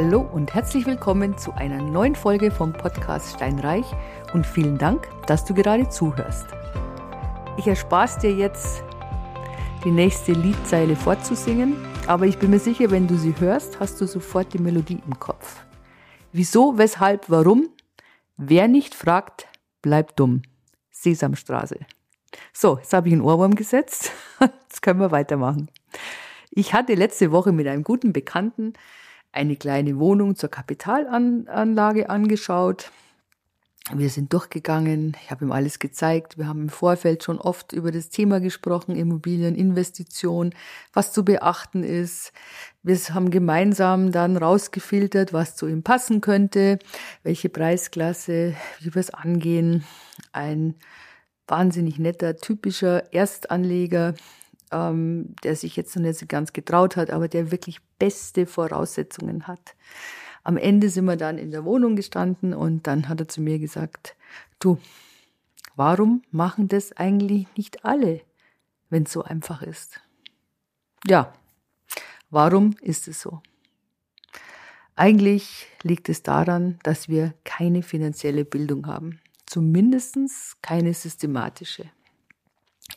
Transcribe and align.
Hallo 0.00 0.20
und 0.20 0.54
herzlich 0.54 0.86
willkommen 0.86 1.36
zu 1.38 1.50
einer 1.54 1.82
neuen 1.82 2.14
Folge 2.14 2.52
vom 2.52 2.72
Podcast 2.72 3.34
Steinreich 3.34 3.84
und 4.32 4.46
vielen 4.46 4.78
Dank, 4.78 5.08
dass 5.26 5.44
du 5.44 5.54
gerade 5.54 5.88
zuhörst. 5.88 6.46
Ich 7.56 7.66
erspare 7.66 8.08
dir 8.20 8.32
jetzt, 8.32 8.84
die 9.84 9.90
nächste 9.90 10.34
Liedzeile 10.34 10.94
vorzusingen, 10.94 11.76
aber 12.06 12.26
ich 12.26 12.38
bin 12.38 12.50
mir 12.50 12.60
sicher, 12.60 12.92
wenn 12.92 13.08
du 13.08 13.16
sie 13.16 13.34
hörst, 13.40 13.80
hast 13.80 14.00
du 14.00 14.06
sofort 14.06 14.52
die 14.52 14.60
Melodie 14.60 15.02
im 15.04 15.18
Kopf. 15.18 15.64
Wieso, 16.30 16.78
weshalb, 16.78 17.28
warum? 17.28 17.68
Wer 18.36 18.68
nicht 18.68 18.94
fragt, 18.94 19.48
bleibt 19.82 20.20
dumm. 20.20 20.42
Sesamstraße. 20.92 21.80
So, 22.52 22.78
jetzt 22.78 22.92
habe 22.92 23.08
ich 23.08 23.14
einen 23.14 23.22
Ohrwurm 23.22 23.56
gesetzt. 23.56 24.12
Jetzt 24.68 24.80
können 24.80 25.00
wir 25.00 25.10
weitermachen. 25.10 25.72
Ich 26.52 26.72
hatte 26.72 26.94
letzte 26.94 27.32
Woche 27.32 27.50
mit 27.50 27.66
einem 27.66 27.82
guten 27.82 28.12
Bekannten 28.12 28.74
eine 29.32 29.56
kleine 29.56 29.98
Wohnung 29.98 30.36
zur 30.36 30.50
Kapitalanlage 30.50 32.10
angeschaut. 32.10 32.90
Wir 33.94 34.10
sind 34.10 34.34
durchgegangen, 34.34 35.16
ich 35.22 35.30
habe 35.30 35.46
ihm 35.46 35.52
alles 35.52 35.78
gezeigt. 35.78 36.36
Wir 36.36 36.46
haben 36.46 36.62
im 36.62 36.68
Vorfeld 36.68 37.24
schon 37.24 37.38
oft 37.38 37.72
über 37.72 37.90
das 37.90 38.10
Thema 38.10 38.38
gesprochen, 38.38 38.94
Immobilieninvestition, 38.94 40.54
was 40.92 41.12
zu 41.14 41.24
beachten 41.24 41.84
ist. 41.84 42.32
Wir 42.82 42.98
haben 43.14 43.30
gemeinsam 43.30 44.12
dann 44.12 44.36
rausgefiltert, 44.36 45.32
was 45.32 45.56
zu 45.56 45.66
ihm 45.66 45.82
passen 45.82 46.20
könnte, 46.20 46.78
welche 47.22 47.48
Preisklasse, 47.48 48.54
wie 48.80 48.94
wir 48.94 49.00
es 49.00 49.10
angehen. 49.10 49.84
Ein 50.32 50.74
wahnsinnig 51.46 51.98
netter, 51.98 52.36
typischer 52.36 53.10
Erstanleger, 53.14 54.12
ähm, 54.72 55.34
der 55.42 55.56
sich 55.56 55.76
jetzt 55.76 55.94
noch 55.96 56.02
nicht 56.02 56.18
so 56.18 56.26
ganz 56.26 56.52
getraut 56.52 56.96
hat, 56.96 57.10
aber 57.10 57.28
der 57.28 57.50
wirklich 57.50 57.80
beste 57.98 58.46
Voraussetzungen 58.46 59.46
hat. 59.46 59.74
Am 60.44 60.56
Ende 60.56 60.88
sind 60.88 61.04
wir 61.04 61.16
dann 61.16 61.38
in 61.38 61.50
der 61.50 61.64
Wohnung 61.64 61.96
gestanden 61.96 62.54
und 62.54 62.86
dann 62.86 63.08
hat 63.08 63.20
er 63.20 63.28
zu 63.28 63.40
mir 63.40 63.58
gesagt, 63.58 64.16
du, 64.60 64.78
warum 65.76 66.22
machen 66.30 66.68
das 66.68 66.92
eigentlich 66.96 67.46
nicht 67.56 67.84
alle, 67.84 68.22
wenn 68.88 69.02
es 69.02 69.12
so 69.12 69.22
einfach 69.22 69.62
ist? 69.62 70.00
Ja, 71.06 71.32
warum 72.30 72.76
ist 72.80 73.08
es 73.08 73.20
so? 73.20 73.42
Eigentlich 74.96 75.68
liegt 75.84 76.08
es 76.08 76.24
daran, 76.24 76.80
dass 76.82 77.08
wir 77.08 77.34
keine 77.44 77.82
finanzielle 77.82 78.44
Bildung 78.44 78.86
haben. 78.86 79.20
Zumindest 79.46 80.16
keine 80.60 80.92
systematische. 80.92 81.90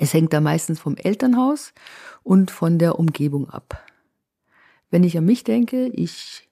Es 0.02 0.16
hängt 0.16 0.34
da 0.34 0.42
meistens 0.42 0.80
vom 0.80 0.98
Elternhaus 0.98 1.74
und 2.24 2.50
von 2.50 2.80
der 2.80 2.98
Umgebung 2.98 3.48
ab. 3.52 3.86
Wenn 4.90 5.04
ich 5.04 5.16
an 5.16 5.26
mich 5.26 5.44
denke, 5.44 5.90
ich 5.90 6.50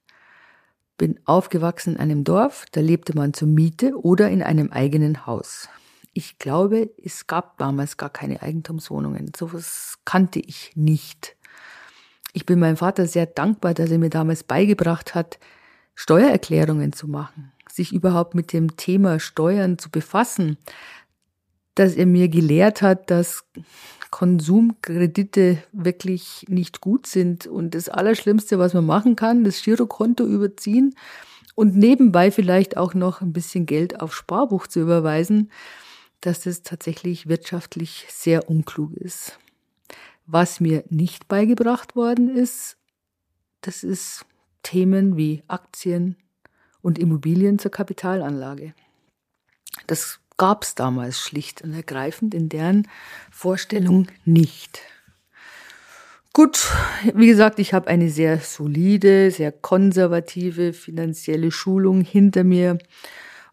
bin 0.99 1.19
aufgewachsen 1.25 1.95
in 1.95 1.99
einem 1.99 2.23
Dorf, 2.23 2.67
da 2.71 2.79
lebte 2.79 3.15
man 3.15 3.33
zur 3.33 3.47
Miete 3.47 3.99
oder 3.99 4.29
in 4.29 4.43
einem 4.43 4.69
eigenen 4.71 5.25
Haus. 5.25 5.67
Ich 6.13 6.37
glaube, 6.37 6.91
es 7.03 7.25
gab 7.25 7.57
damals 7.57 7.97
gar 7.97 8.11
keine 8.11 8.43
Eigentumswohnungen. 8.43 9.31
Sowas 9.35 9.97
kannte 10.05 10.39
ich 10.39 10.73
nicht. 10.75 11.35
Ich 12.33 12.45
bin 12.45 12.59
meinem 12.59 12.77
Vater 12.77 13.07
sehr 13.07 13.25
dankbar, 13.25 13.73
dass 13.73 13.89
er 13.89 13.97
mir 13.97 14.11
damals 14.11 14.43
beigebracht 14.43 15.15
hat, 15.15 15.39
Steuererklärungen 15.95 16.93
zu 16.93 17.07
machen, 17.07 17.51
sich 17.67 17.93
überhaupt 17.93 18.35
mit 18.35 18.53
dem 18.53 18.77
Thema 18.77 19.19
Steuern 19.19 19.79
zu 19.79 19.89
befassen, 19.89 20.57
dass 21.79 21.95
er 21.95 22.05
mir 22.05 22.27
gelehrt 22.27 22.81
hat, 22.81 23.09
dass 23.09 23.45
Konsumkredite 24.11 25.63
wirklich 25.71 26.45
nicht 26.49 26.81
gut 26.81 27.07
sind 27.07 27.47
und 27.47 27.73
das 27.73 27.87
Allerschlimmste, 27.87 28.59
was 28.59 28.73
man 28.73 28.85
machen 28.85 29.15
kann, 29.15 29.45
das 29.45 29.61
Girokonto 29.61 30.25
überziehen 30.25 30.93
und 31.55 31.77
nebenbei 31.77 32.31
vielleicht 32.31 32.75
auch 32.75 32.93
noch 32.93 33.21
ein 33.21 33.31
bisschen 33.31 33.65
Geld 33.65 34.01
auf 34.01 34.13
Sparbuch 34.13 34.67
zu 34.67 34.81
überweisen, 34.81 35.51
dass 36.19 36.41
das 36.41 36.63
tatsächlich 36.63 37.29
wirtschaftlich 37.29 38.07
sehr 38.09 38.49
unklug 38.49 38.93
ist. 38.97 39.39
Was 40.25 40.59
mir 40.59 40.83
nicht 40.89 41.29
beigebracht 41.29 41.95
worden 41.95 42.35
ist, 42.35 42.75
das 43.61 43.85
ist 43.85 44.25
Themen 44.63 45.15
wie 45.15 45.43
Aktien 45.47 46.17
und 46.81 46.99
Immobilien 46.99 47.57
zur 47.57 47.71
Kapitalanlage. 47.71 48.73
Das 49.87 50.19
gab 50.39 50.63
es 50.63 50.73
damals 50.73 51.19
schlicht 51.19 51.61
und 51.61 51.73
ergreifend 51.75 52.33
in 52.33 52.49
deren 52.49 52.87
Vorstellung 53.29 54.07
nicht. 54.25 54.79
Gut, 56.33 56.67
wie 57.13 57.27
gesagt, 57.27 57.59
ich 57.59 57.73
habe 57.73 57.87
eine 57.87 58.09
sehr 58.09 58.39
solide, 58.39 59.29
sehr 59.29 59.51
konservative 59.51 60.73
finanzielle 60.73 61.51
Schulung 61.51 62.01
hinter 62.01 62.43
mir 62.43 62.77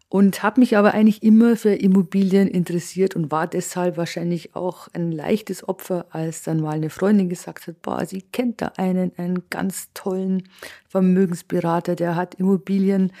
und 0.09 0.41
habe 0.41 0.61
mich 0.61 0.77
aber 0.77 0.93
eigentlich 0.93 1.21
immer 1.21 1.57
für 1.57 1.73
Immobilien 1.73 2.47
interessiert 2.47 3.15
und 3.17 3.31
war 3.31 3.47
deshalb 3.47 3.97
wahrscheinlich 3.97 4.55
auch 4.55 4.87
ein 4.93 5.11
leichtes 5.11 5.67
Opfer, 5.67 6.05
als 6.11 6.43
dann 6.43 6.61
mal 6.61 6.75
eine 6.75 6.89
Freundin 6.89 7.27
gesagt 7.27 7.67
hat, 7.67 7.81
boah, 7.81 8.05
sie 8.05 8.21
kennt 8.21 8.61
da 8.61 8.71
einen, 8.77 9.11
einen 9.17 9.49
ganz 9.49 9.89
tollen 9.93 10.47
Vermögensberater, 10.87 11.95
der 11.95 12.15
hat 12.15 12.35
Immobilien 12.35 13.11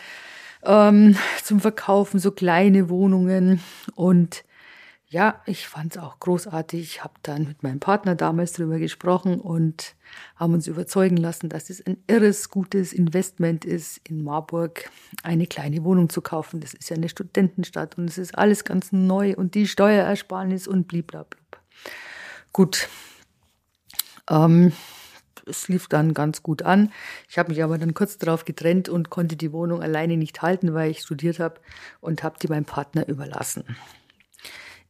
ähm, 0.67 1.15
zum 1.43 1.59
Verkaufen, 1.59 2.19
so 2.19 2.31
kleine 2.31 2.89
Wohnungen. 2.89 3.61
Und 3.95 4.43
ja, 5.09 5.41
ich 5.45 5.67
fand 5.67 5.95
es 5.95 6.01
auch 6.01 6.19
großartig. 6.19 6.81
Ich 6.81 7.03
habe 7.03 7.13
dann 7.23 7.45
mit 7.45 7.63
meinem 7.63 7.79
Partner 7.79 8.13
damals 8.13 8.51
darüber 8.53 8.77
gesprochen 8.77 9.39
und 9.39 9.95
haben 10.35 10.53
uns 10.53 10.67
überzeugen 10.67 11.15
lassen, 11.15 11.47
dass 11.47 11.69
es 11.69 11.85
ein 11.85 11.97
irres 12.07 12.49
gutes 12.49 12.91
Investment 12.91 13.63
ist, 13.63 14.01
in 14.09 14.21
Marburg 14.21 14.89
eine 15.23 15.47
kleine 15.47 15.85
Wohnung 15.85 16.09
zu 16.09 16.21
kaufen. 16.21 16.59
Das 16.59 16.73
ist 16.73 16.89
ja 16.89 16.97
eine 16.97 17.07
Studentenstadt 17.07 17.97
und 17.97 18.09
es 18.09 18.17
ist 18.17 18.37
alles 18.37 18.65
ganz 18.65 18.91
neu 18.91 19.33
und 19.35 19.55
die 19.55 19.67
Steuerersparnis 19.67 20.67
und 20.67 20.89
bliblablub. 20.89 21.61
Gut. 22.51 22.89
Ähm, 24.29 24.73
es 25.47 25.67
lief 25.67 25.87
dann 25.87 26.13
ganz 26.13 26.43
gut 26.43 26.61
an. 26.61 26.91
Ich 27.29 27.37
habe 27.37 27.49
mich 27.49 27.63
aber 27.63 27.77
dann 27.77 27.93
kurz 27.93 28.17
darauf 28.17 28.45
getrennt 28.45 28.89
und 28.89 29.09
konnte 29.09 29.35
die 29.35 29.51
Wohnung 29.51 29.81
alleine 29.81 30.17
nicht 30.17 30.41
halten, 30.41 30.73
weil 30.73 30.91
ich 30.91 31.01
studiert 31.01 31.39
habe 31.39 31.55
und 32.01 32.23
habe 32.23 32.37
die 32.41 32.47
meinem 32.47 32.65
Partner 32.65 33.07
überlassen. 33.07 33.63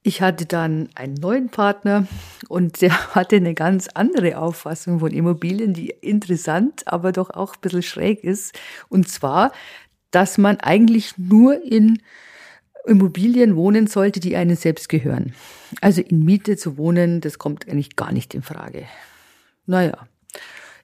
Ich 0.03 0.21
hatte 0.21 0.45
dann 0.45 0.87
einen 0.95 1.15
neuen 1.15 1.49
Partner 1.49 2.07
und 2.47 2.81
der 2.81 3.15
hatte 3.15 3.35
eine 3.35 3.53
ganz 3.53 3.87
andere 3.93 4.37
Auffassung 4.37 4.99
von 4.99 5.11
Immobilien, 5.11 5.73
die 5.73 5.89
interessant, 5.89 6.87
aber 6.87 7.11
doch 7.11 7.29
auch 7.29 7.55
ein 7.55 7.61
bisschen 7.61 7.83
schräg 7.83 8.23
ist. 8.23 8.57
Und 8.89 9.09
zwar, 9.09 9.51
dass 10.11 10.37
man 10.37 10.61
eigentlich 10.61 11.17
nur 11.17 11.61
in 11.61 12.01
Immobilien 12.85 13.57
wohnen 13.57 13.87
sollte, 13.87 14.21
die 14.21 14.37
einem 14.37 14.55
selbst 14.55 14.87
gehören. 14.87 15.33
Also 15.81 16.01
in 16.01 16.23
Miete 16.23 16.55
zu 16.55 16.77
wohnen, 16.77 17.19
das 17.19 17.37
kommt 17.37 17.67
eigentlich 17.67 17.97
gar 17.97 18.13
nicht 18.13 18.33
in 18.33 18.43
Frage. 18.43 18.85
Naja, 19.65 20.07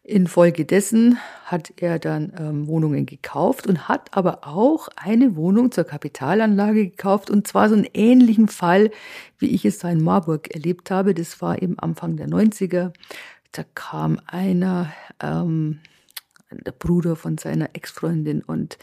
Infolgedessen 0.05 1.17
hat 1.45 1.73
er 1.77 1.97
dann 1.97 2.33
ähm, 2.37 2.67
Wohnungen 2.67 3.05
gekauft 3.05 3.67
und 3.67 3.87
hat 3.87 4.09
aber 4.11 4.45
auch 4.45 4.89
eine 4.97 5.37
Wohnung 5.37 5.71
zur 5.71 5.85
Kapitalanlage 5.85 6.89
gekauft 6.89 7.29
und 7.29 7.47
zwar 7.47 7.69
so 7.69 7.75
einen 7.75 7.87
ähnlichen 7.93 8.49
Fall, 8.49 8.91
wie 9.39 9.47
ich 9.47 9.63
es 9.63 9.77
da 9.77 9.89
in 9.89 10.03
Marburg 10.03 10.53
erlebt 10.53 10.91
habe. 10.91 11.13
Das 11.13 11.41
war 11.41 11.61
eben 11.61 11.79
Anfang 11.79 12.17
der 12.17 12.27
90er. 12.27 12.91
Da 13.53 13.63
kam 13.75 14.19
einer, 14.27 14.91
ähm, 15.21 15.79
der 16.51 16.73
Bruder 16.73 17.15
von 17.15 17.37
seiner 17.37 17.69
Ex-Freundin 17.73 18.41
und 18.41 18.77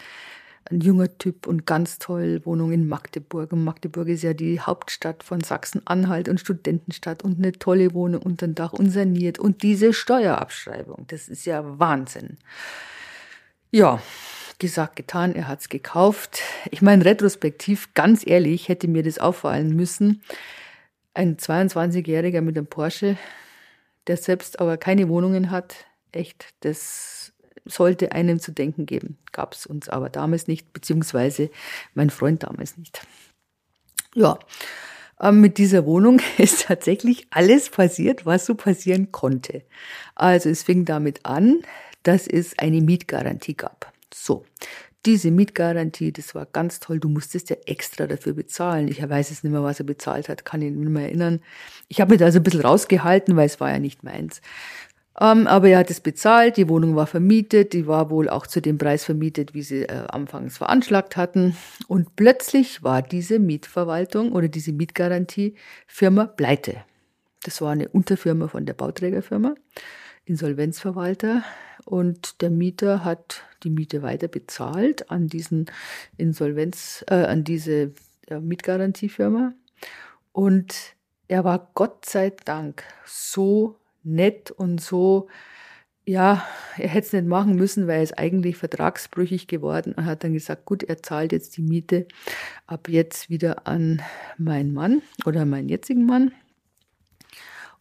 ein 0.71 0.81
junger 0.81 1.19
Typ 1.19 1.47
und 1.47 1.67
ganz 1.67 1.99
toll, 1.99 2.43
Wohnung 2.45 2.73
in 2.73 2.87
Magdeburg. 2.89 3.53
Und 3.53 3.65
Magdeburg 3.65 4.09
ist 4.09 4.23
ja 4.23 4.35
die 4.35 4.61
Hauptstadt 4.61 5.23
von 5.23 5.41
Sachsen-Anhalt 5.41 6.29
und 6.29 6.39
Studentenstadt 6.39 7.25
und 7.25 7.39
eine 7.39 7.53
tolle 7.53 7.93
Wohnung 7.93 8.23
unter 8.23 8.47
dem 8.47 8.55
Dach 8.55 8.73
und 8.73 8.91
saniert. 8.91 9.39
Und 9.39 9.63
diese 9.63 9.93
Steuerabschreibung, 9.93 11.07
das 11.09 11.29
ist 11.29 11.45
ja 11.45 11.79
Wahnsinn. 11.79 12.39
Ja, 13.71 14.01
gesagt, 14.59 14.97
getan, 14.97 15.35
er 15.35 15.49
hat's 15.49 15.69
gekauft. 15.69 16.43
Ich 16.71 16.83
meine, 16.83 17.05
retrospektiv, 17.05 17.93
ganz 17.95 18.25
ehrlich, 18.27 18.69
hätte 18.69 18.87
mir 18.87 19.03
das 19.03 19.19
auffallen 19.19 19.75
müssen. 19.75 20.23
Ein 21.15 21.37
22-Jähriger 21.37 22.43
mit 22.43 22.57
einem 22.57 22.67
Porsche, 22.67 23.17
der 24.07 24.17
selbst 24.17 24.61
aber 24.61 24.77
keine 24.77 25.09
Wohnungen 25.09 25.51
hat, 25.51 25.87
echt, 26.13 26.55
das 26.61 27.33
sollte 27.71 28.13
einem 28.13 28.41
zu 28.41 28.53
denken 28.53 28.87
geben. 28.87 29.19
Gab 29.33 29.55
es 29.55 29.67
uns 29.67 29.89
aber 29.89 30.09
damals 30.09 30.47
nicht, 30.47 30.73
beziehungsweise 30.73 31.51
mein 31.95 32.11
Freund 32.11 32.43
damals 32.43 32.77
nicht. 32.77 33.07
Ja, 34.15 34.39
ähm, 35.21 35.41
mit 35.41 35.59
dieser 35.59 35.87
Wohnung 35.87 36.21
ist 36.39 36.67
tatsächlich 36.67 37.27
alles 37.31 37.71
passiert, 37.71 38.27
was 38.27 38.47
so 38.47 38.55
passieren 38.55 39.13
konnte. 39.13 39.63
Also 40.15 40.49
es 40.49 40.63
fing 40.63 40.85
damit 40.85 41.25
an, 41.25 41.63
dass 42.03 42.27
es 42.27 42.59
eine 42.59 42.81
Mietgarantie 42.81 43.55
gab. 43.55 43.93
So, 44.13 44.45
diese 45.07 45.31
Mietgarantie, 45.31 46.13
das 46.13 46.35
war 46.35 46.47
ganz 46.47 46.81
toll. 46.81 47.01
Du 47.01 47.09
musstest 47.09 47.49
ja 47.51 47.57
extra 47.67 48.07
dafür 48.07 48.35
bezahlen. 48.35 48.89
Ich 48.89 49.07
weiß 49.07 49.31
es 49.31 49.43
nicht 49.43 49.53
mehr, 49.53 49.63
was 49.63 49.81
er 49.81 49.87
bezahlt 49.87 50.29
hat, 50.29 50.45
kann 50.45 50.61
ich 50.61 50.73
nicht 50.73 50.91
mehr 50.91 51.05
erinnern. 51.05 51.41
Ich 51.89 52.01
habe 52.01 52.11
mich 52.11 52.19
da 52.19 52.27
also 52.27 52.39
ein 52.39 52.43
bisschen 52.43 52.61
rausgehalten, 52.61 53.37
weil 53.37 53.47
es 53.47 53.61
war 53.61 53.71
ja 53.71 53.79
nicht 53.79 54.03
meins. 54.03 54.43
Ähm, 55.19 55.47
aber 55.47 55.69
er 55.69 55.79
hat 55.79 55.91
es 55.91 56.01
bezahlt, 56.01 56.57
die 56.57 56.69
Wohnung 56.69 56.95
war 56.95 57.07
vermietet, 57.07 57.73
die 57.73 57.87
war 57.87 58.11
wohl 58.11 58.29
auch 58.29 58.47
zu 58.47 58.61
dem 58.63 58.79
Preis 58.79 59.05
vermietet, 59.05 59.55
wie 59.55 59.63
sie 59.63 59.83
äh, 59.83 60.07
anfangs 60.09 60.59
veranschlagt 60.59 61.17
hatten. 61.17 61.57
Und 61.89 62.15
plötzlich 62.17 62.83
war 62.83 63.03
diese 63.03 63.39
Mietverwaltung 63.39 64.33
oder 64.33 64.49
diese 64.49 64.73
Mietgarantiefirma 64.73 66.27
pleite. 66.27 66.85
Das 67.43 67.61
war 67.61 67.73
eine 67.73 67.89
Unterfirma 67.89 68.49
von 68.49 68.67
der 68.67 68.75
Bauträgerfirma, 68.75 69.55
Insolvenzverwalter. 70.27 71.43
Und 71.87 72.41
der 72.43 72.51
Mieter 72.51 73.05
hat 73.05 73.43
die 73.65 73.71
Miete 73.71 74.03
weiter 74.03 74.29
bezahlt 74.29 75.11
an 75.11 75.27
diesen 75.27 75.67
Insolvenz, 76.19 77.05
äh, 77.09 77.15
an 77.15 77.43
diese 77.43 77.93
äh, 78.29 78.39
Mietgarantiefirma. 78.39 79.55
Und 80.33 80.95
er 81.27 81.45
war 81.45 81.71
Gott 81.75 82.07
sei 82.07 82.31
Dank 82.45 82.85
so 83.07 83.80
nett 84.03 84.51
und 84.51 84.81
so, 84.81 85.29
ja, 86.07 86.45
er 86.77 86.89
hätte 86.89 87.07
es 87.07 87.13
nicht 87.13 87.27
machen 87.27 87.55
müssen, 87.55 87.87
weil 87.87 87.99
er 87.99 88.03
ist 88.03 88.19
eigentlich 88.19 88.57
vertragsbrüchig 88.57 89.47
geworden 89.47 89.93
und 89.93 90.07
hat 90.07 90.25
dann 90.25 90.33
gesagt, 90.33 90.65
gut, 90.65 90.83
er 90.83 91.03
zahlt 91.03 91.33
jetzt 91.33 91.57
die 91.57 91.63
Miete 91.63 92.07
ab 92.67 92.89
jetzt 92.89 93.31
wieder 93.31 93.67
an 93.67 94.03
meinen 94.39 94.73
Mann 94.73 95.03
oder 95.25 95.45
meinen 95.45 95.69
jetzigen 95.69 96.07
Mann. 96.07 96.33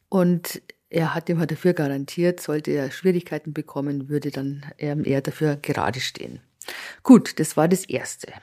Und 0.09 0.61
er 0.89 1.13
hat 1.13 1.29
ihm 1.29 1.45
dafür 1.45 1.73
garantiert, 1.73 2.39
sollte 2.39 2.71
er 2.71 2.91
Schwierigkeiten 2.91 3.53
bekommen, 3.53 4.09
würde 4.09 4.31
dann 4.31 4.65
er 4.77 5.21
dafür 5.21 5.55
gerade 5.55 5.99
stehen. 5.99 6.41
Gut, 7.03 7.39
das 7.39 7.57
war 7.57 7.67
das 7.67 7.85
Erste. 7.85 8.33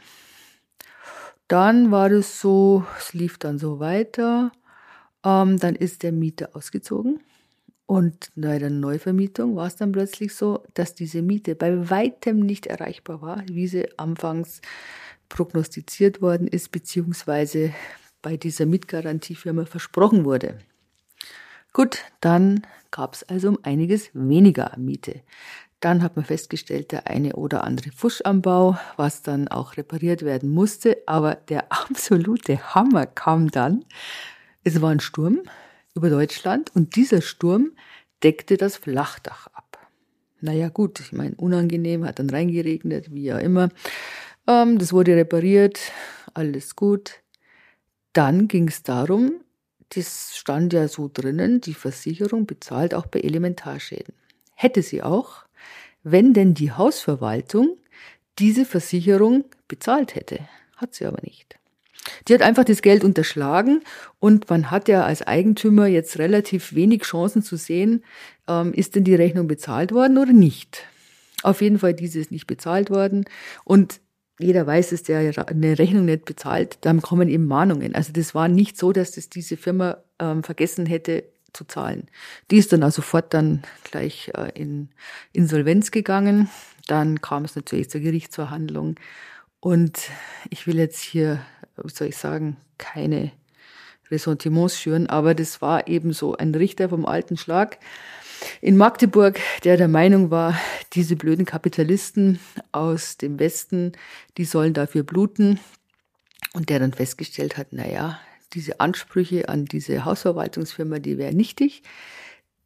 Dann 1.48 1.90
war 1.90 2.10
es 2.10 2.40
so, 2.40 2.84
es 2.98 3.12
lief 3.12 3.38
dann 3.38 3.58
so 3.58 3.78
weiter. 3.78 4.52
Ähm, 5.24 5.58
dann 5.58 5.76
ist 5.76 6.02
der 6.02 6.12
Mieter 6.12 6.50
ausgezogen. 6.54 7.20
Und 7.86 8.32
bei 8.34 8.58
der 8.58 8.70
Neuvermietung 8.70 9.54
war 9.54 9.68
es 9.68 9.76
dann 9.76 9.92
plötzlich 9.92 10.34
so, 10.34 10.64
dass 10.74 10.94
diese 10.94 11.22
Miete 11.22 11.54
bei 11.54 11.88
weitem 11.88 12.40
nicht 12.40 12.66
erreichbar 12.66 13.22
war, 13.22 13.44
wie 13.48 13.68
sie 13.68 13.96
anfangs 13.96 14.60
prognostiziert 15.28 16.20
worden 16.20 16.48
ist, 16.48 16.72
beziehungsweise 16.72 17.72
bei 18.22 18.36
dieser 18.36 18.66
Mietgarantiefirma 18.66 19.66
versprochen 19.66 20.24
wurde. 20.24 20.58
Gut, 21.72 21.98
dann 22.20 22.66
gab 22.90 23.14
es 23.14 23.22
also 23.22 23.50
um 23.50 23.58
einiges 23.62 24.10
weniger 24.14 24.72
Miete. 24.76 25.20
Dann 25.78 26.02
hat 26.02 26.16
man 26.16 26.24
festgestellt, 26.24 26.90
der 26.90 27.06
eine 27.06 27.36
oder 27.36 27.62
andere 27.62 27.92
Fusch 27.92 28.22
am 28.24 28.42
Bau, 28.42 28.78
was 28.96 29.22
dann 29.22 29.46
auch 29.46 29.76
repariert 29.76 30.22
werden 30.22 30.50
musste. 30.50 30.96
Aber 31.06 31.36
der 31.36 31.70
absolute 31.72 32.74
Hammer 32.74 33.06
kam 33.06 33.50
dann. 33.50 33.84
Es 34.64 34.80
war 34.80 34.90
ein 34.90 35.00
Sturm 35.00 35.42
über 35.96 36.10
Deutschland 36.10 36.70
und 36.74 36.94
dieser 36.96 37.22
Sturm 37.22 37.72
deckte 38.22 38.56
das 38.56 38.76
Flachdach 38.76 39.48
ab. 39.48 39.78
Naja 40.40 40.68
gut, 40.68 41.00
ich 41.00 41.12
meine, 41.12 41.34
unangenehm, 41.36 42.04
hat 42.04 42.18
dann 42.18 42.30
reingeregnet, 42.30 43.12
wie 43.12 43.24
ja 43.24 43.38
immer. 43.38 43.70
Ähm, 44.46 44.78
das 44.78 44.92
wurde 44.92 45.16
repariert, 45.16 45.80
alles 46.34 46.76
gut. 46.76 47.22
Dann 48.12 48.46
ging 48.46 48.68
es 48.68 48.82
darum, 48.82 49.40
das 49.90 50.36
stand 50.36 50.72
ja 50.72 50.88
so 50.88 51.10
drinnen, 51.12 51.60
die 51.60 51.74
Versicherung 51.74 52.46
bezahlt 52.46 52.94
auch 52.94 53.06
bei 53.06 53.20
Elementarschäden. 53.20 54.14
Hätte 54.54 54.82
sie 54.82 55.02
auch, 55.02 55.44
wenn 56.02 56.34
denn 56.34 56.54
die 56.54 56.72
Hausverwaltung 56.72 57.76
diese 58.38 58.64
Versicherung 58.64 59.44
bezahlt 59.68 60.14
hätte. 60.14 60.40
Hat 60.76 60.94
sie 60.94 61.06
aber 61.06 61.20
nicht. 61.22 61.58
Die 62.28 62.34
hat 62.34 62.42
einfach 62.42 62.64
das 62.64 62.82
Geld 62.82 63.04
unterschlagen 63.04 63.82
und 64.18 64.48
man 64.50 64.70
hat 64.70 64.88
ja 64.88 65.04
als 65.04 65.22
Eigentümer 65.22 65.86
jetzt 65.86 66.18
relativ 66.18 66.74
wenig 66.74 67.02
Chancen 67.02 67.42
zu 67.42 67.56
sehen, 67.56 68.04
ähm, 68.48 68.72
ist 68.72 68.94
denn 68.94 69.04
die 69.04 69.14
Rechnung 69.14 69.46
bezahlt 69.48 69.92
worden 69.92 70.18
oder 70.18 70.32
nicht. 70.32 70.84
Auf 71.42 71.60
jeden 71.60 71.78
Fall, 71.78 71.94
diese 71.94 72.18
ist 72.18 72.30
nicht 72.30 72.46
bezahlt 72.46 72.90
worden 72.90 73.24
und 73.64 74.00
jeder 74.38 74.66
weiß 74.66 74.92
es, 74.92 75.02
der 75.02 75.32
eine 75.48 75.78
Rechnung 75.78 76.04
nicht 76.04 76.26
bezahlt, 76.26 76.78
dann 76.82 77.00
kommen 77.00 77.28
eben 77.28 77.46
Mahnungen. 77.46 77.94
Also 77.94 78.12
das 78.12 78.34
war 78.34 78.48
nicht 78.48 78.76
so, 78.76 78.92
dass 78.92 79.12
das 79.12 79.30
diese 79.30 79.56
Firma 79.56 79.98
ähm, 80.18 80.42
vergessen 80.42 80.84
hätte 80.84 81.24
zu 81.54 81.64
zahlen. 81.64 82.08
Die 82.50 82.58
ist 82.58 82.72
dann 82.72 82.82
auch 82.82 82.90
sofort 82.90 83.32
dann 83.32 83.62
gleich 83.84 84.30
äh, 84.34 84.50
in 84.54 84.90
Insolvenz 85.32 85.90
gegangen. 85.90 86.50
Dann 86.86 87.22
kam 87.22 87.44
es 87.44 87.56
natürlich 87.56 87.88
zur 87.88 88.02
Gerichtsverhandlung. 88.02 88.96
Und 89.60 90.10
ich 90.50 90.66
will 90.66 90.76
jetzt 90.76 91.00
hier, 91.00 91.40
wie 91.82 91.92
soll 91.92 92.08
ich 92.08 92.16
sagen, 92.16 92.56
keine 92.78 93.32
Ressentiments 94.10 94.80
schüren, 94.80 95.08
aber 95.08 95.34
das 95.34 95.60
war 95.60 95.88
eben 95.88 96.12
so 96.12 96.36
ein 96.36 96.54
Richter 96.54 96.88
vom 96.88 97.06
alten 97.06 97.36
Schlag 97.36 97.78
in 98.60 98.76
Magdeburg, 98.76 99.40
der 99.64 99.76
der 99.76 99.88
Meinung 99.88 100.30
war, 100.30 100.58
diese 100.92 101.16
blöden 101.16 101.44
Kapitalisten 101.44 102.38
aus 102.72 103.16
dem 103.16 103.38
Westen, 103.38 103.92
die 104.36 104.44
sollen 104.44 104.74
dafür 104.74 105.02
bluten. 105.02 105.58
Und 106.52 106.70
der 106.70 106.78
dann 106.78 106.92
festgestellt 106.92 107.58
hat, 107.58 107.68
na 107.70 107.86
ja, 107.86 108.20
diese 108.54 108.80
Ansprüche 108.80 109.48
an 109.48 109.66
diese 109.66 110.04
Hausverwaltungsfirma, 110.04 110.98
die 110.98 111.18
wären 111.18 111.36
nichtig. 111.36 111.82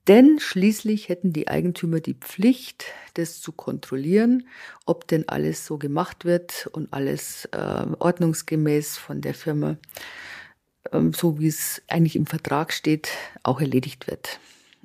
Denn 0.08 0.38
schließlich 0.40 1.08
hätten 1.08 1.32
die 1.32 1.48
Eigentümer 1.48 2.00
die 2.00 2.14
Pflicht, 2.14 2.86
das 3.14 3.40
zu 3.40 3.52
kontrollieren, 3.52 4.46
ob 4.86 5.06
denn 5.06 5.28
alles 5.28 5.66
so 5.66 5.78
gemacht 5.78 6.24
wird 6.24 6.68
und 6.72 6.92
alles 6.92 7.44
äh, 7.52 7.86
ordnungsgemäß 7.98 8.96
von 8.96 9.20
der 9.20 9.34
Firma, 9.34 9.76
äh, 10.90 11.00
so 11.14 11.38
wie 11.38 11.48
es 11.48 11.82
eigentlich 11.88 12.16
im 12.16 12.26
Vertrag 12.26 12.72
steht, 12.72 13.10
auch 13.42 13.60
erledigt 13.60 14.06
wird. 14.06 14.40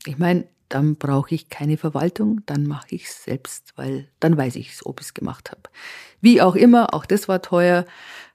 Ich 0.06 0.17
meine, 0.17 0.45
dann 0.69 0.95
brauche 0.95 1.33
ich 1.33 1.50
keine 1.50 1.77
Verwaltung, 1.77 2.41
dann 2.45 2.65
mache 2.65 2.88
ich 2.89 3.06
es 3.06 3.23
selbst, 3.23 3.73
weil 3.75 4.09
dann 4.19 4.35
weiß 4.35 4.56
ich, 4.56 4.85
ob 4.85 5.00
ich 5.00 5.07
es 5.07 5.13
gemacht 5.13 5.51
habe. 5.51 5.62
Wie 6.21 6.41
auch 6.41 6.56
immer, 6.56 6.94
auch 6.94 7.06
das 7.06 7.27
war 7.27 7.41
teuer. 7.41 7.85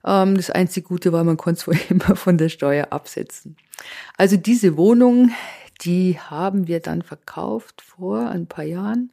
Ähm, 0.05 0.37
das 0.37 0.51
einzige 0.51 0.87
Gute 0.87 1.13
war, 1.13 1.25
man 1.25 1.37
konnte 1.37 1.71
es 1.71 1.81
immer 1.91 2.17
von 2.17 2.39
der 2.39 2.49
Steuer 2.49 2.89
absetzen. 2.91 3.57
Also 4.17 4.37
diese 4.37 4.77
Wohnung, 4.77 5.33
die 5.83 6.19
haben 6.19 6.67
wir 6.67 6.81
dann 6.81 7.03
verkauft 7.03 7.83
vor 7.83 8.29
ein 8.29 8.47
paar 8.47 8.65
Jahren 8.65 9.11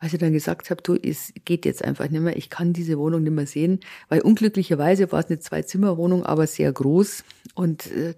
als 0.00 0.14
ich 0.14 0.18
dann 0.18 0.32
gesagt 0.32 0.70
habe, 0.70 0.82
du, 0.82 0.94
es 0.94 1.32
geht 1.44 1.66
jetzt 1.66 1.84
einfach 1.84 2.08
nicht 2.08 2.22
mehr, 2.22 2.36
ich 2.36 2.48
kann 2.48 2.72
diese 2.72 2.98
Wohnung 2.98 3.22
nicht 3.22 3.34
mehr 3.34 3.46
sehen, 3.46 3.80
weil 4.08 4.22
unglücklicherweise 4.22 5.12
war 5.12 5.20
es 5.20 5.26
eine 5.26 5.40
Zwei-Zimmer-Wohnung, 5.40 6.24
aber 6.24 6.46
sehr 6.46 6.72
groß 6.72 7.22
und 7.54 7.92
äh, 7.92 8.14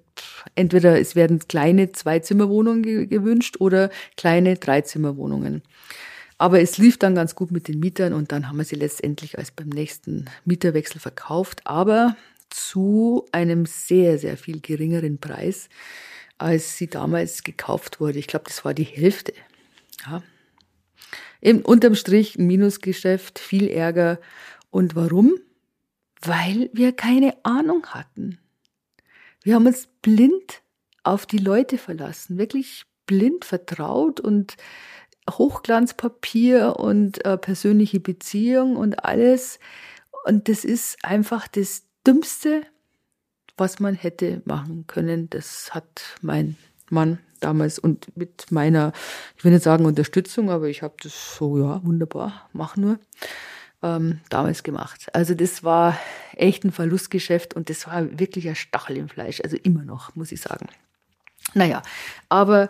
entweder 0.55 0.99
es 1.01 1.17
werden 1.17 1.41
kleine 1.41 1.91
Zwei-Zimmer-Wohnungen 1.91 2.83
ge 2.85 3.07
gewünscht 3.07 3.57
oder 3.59 3.91
kleine 4.17 4.57
Drei-Zimmer-Wohnungen. 4.57 5.63
Aber 6.39 6.61
es 6.61 6.79
lief 6.79 6.99
dann 6.99 7.17
ganz 7.17 7.35
gut 7.35 7.51
mit 7.51 7.67
den 7.67 7.81
Mietern 7.81 8.13
und 8.13 8.31
dann 8.31 8.49
haben 8.49 8.59
wir 8.59 8.65
sie 8.65 8.77
letztendlich 8.77 9.39
als 9.39 9.51
beim 9.51 9.69
nächsten 9.69 10.27
Mieterwechsel 10.45 11.01
verkauft, 11.01 11.63
aber 11.65 12.17
zu 12.49 13.27
einem 13.33 13.67
sehr, 13.67 14.19
sehr 14.19 14.37
viel 14.37 14.61
geringeren 14.61 15.19
Preis, 15.19 15.69
als 16.43 16.77
sie 16.77 16.89
damals 16.89 17.43
gekauft 17.43 18.01
wurde. 18.01 18.19
Ich 18.19 18.27
glaube, 18.27 18.47
das 18.47 18.65
war 18.65 18.75
die 18.75 18.85
Hälfte. 18.85 19.33
Ja, 20.07 20.23
im, 21.43 21.63
unterm 21.63 21.97
Strich 21.97 22.39
ein 22.39 22.47
Minusgeschäft, 22.47 23.41
viel 23.41 23.69
Ärger. 23.69 24.21
Und 24.71 24.95
warum? 24.95 25.35
Weil 26.21 26.71
wir 26.73 26.93
keine 26.93 27.35
Ahnung 27.45 27.87
hatten. 27.89 28.39
Wir 29.43 29.57
haben 29.57 29.67
uns 29.67 29.89
blind 30.03 30.63
auf 31.03 31.27
die 31.27 31.39
Leute 31.39 31.79
verlassen, 31.79 32.39
wirklich 32.39 32.85
blind 33.07 33.45
vertraut 33.45 34.21
und 34.21 34.57
Hochglanzpapier 35.29 36.77
und 36.79 37.25
äh, 37.25 37.37
persönliche 37.37 37.99
Beziehung 37.99 38.77
und 38.77 39.05
alles. 39.05 39.59
Und 40.25 40.49
das 40.49 40.65
ist 40.65 41.05
einfach 41.05 41.49
das 41.49 41.83
Dümmste, 42.07 42.63
was 43.57 43.81
man 43.81 43.95
hätte 43.95 44.43
machen 44.45 44.85
können. 44.87 45.29
Das 45.31 45.75
hat 45.75 46.03
mein 46.21 46.57
Mann 46.91 47.19
damals 47.41 47.79
und 47.79 48.17
mit 48.17 48.51
meiner, 48.51 48.93
ich 49.37 49.45
will 49.45 49.53
nicht 49.53 49.65
sagen 49.65 49.85
Unterstützung, 49.85 50.51
aber 50.51 50.69
ich 50.69 50.83
habe 50.83 50.95
das 51.03 51.37
so, 51.37 51.59
ja, 51.59 51.85
wunderbar, 51.85 52.49
mach 52.53 52.77
nur, 52.77 52.99
ähm, 53.83 54.21
damals 54.29 54.63
gemacht. 54.63 55.07
Also 55.13 55.35
das 55.35 55.65
war 55.65 55.99
echt 56.37 56.65
ein 56.65 56.73
Verlustgeschäft 56.73 57.55
und 57.55 57.69
das 57.69 57.87
war 57.87 58.19
wirklich 58.19 58.49
ein 58.49 58.55
Stachel 58.55 58.97
im 58.97 59.09
Fleisch, 59.09 59.41
also 59.43 59.57
immer 59.57 59.85
noch, 59.85 60.15
muss 60.15 60.33
ich 60.33 60.41
sagen. 60.41 60.69
Naja, 61.55 61.83
aber 62.29 62.69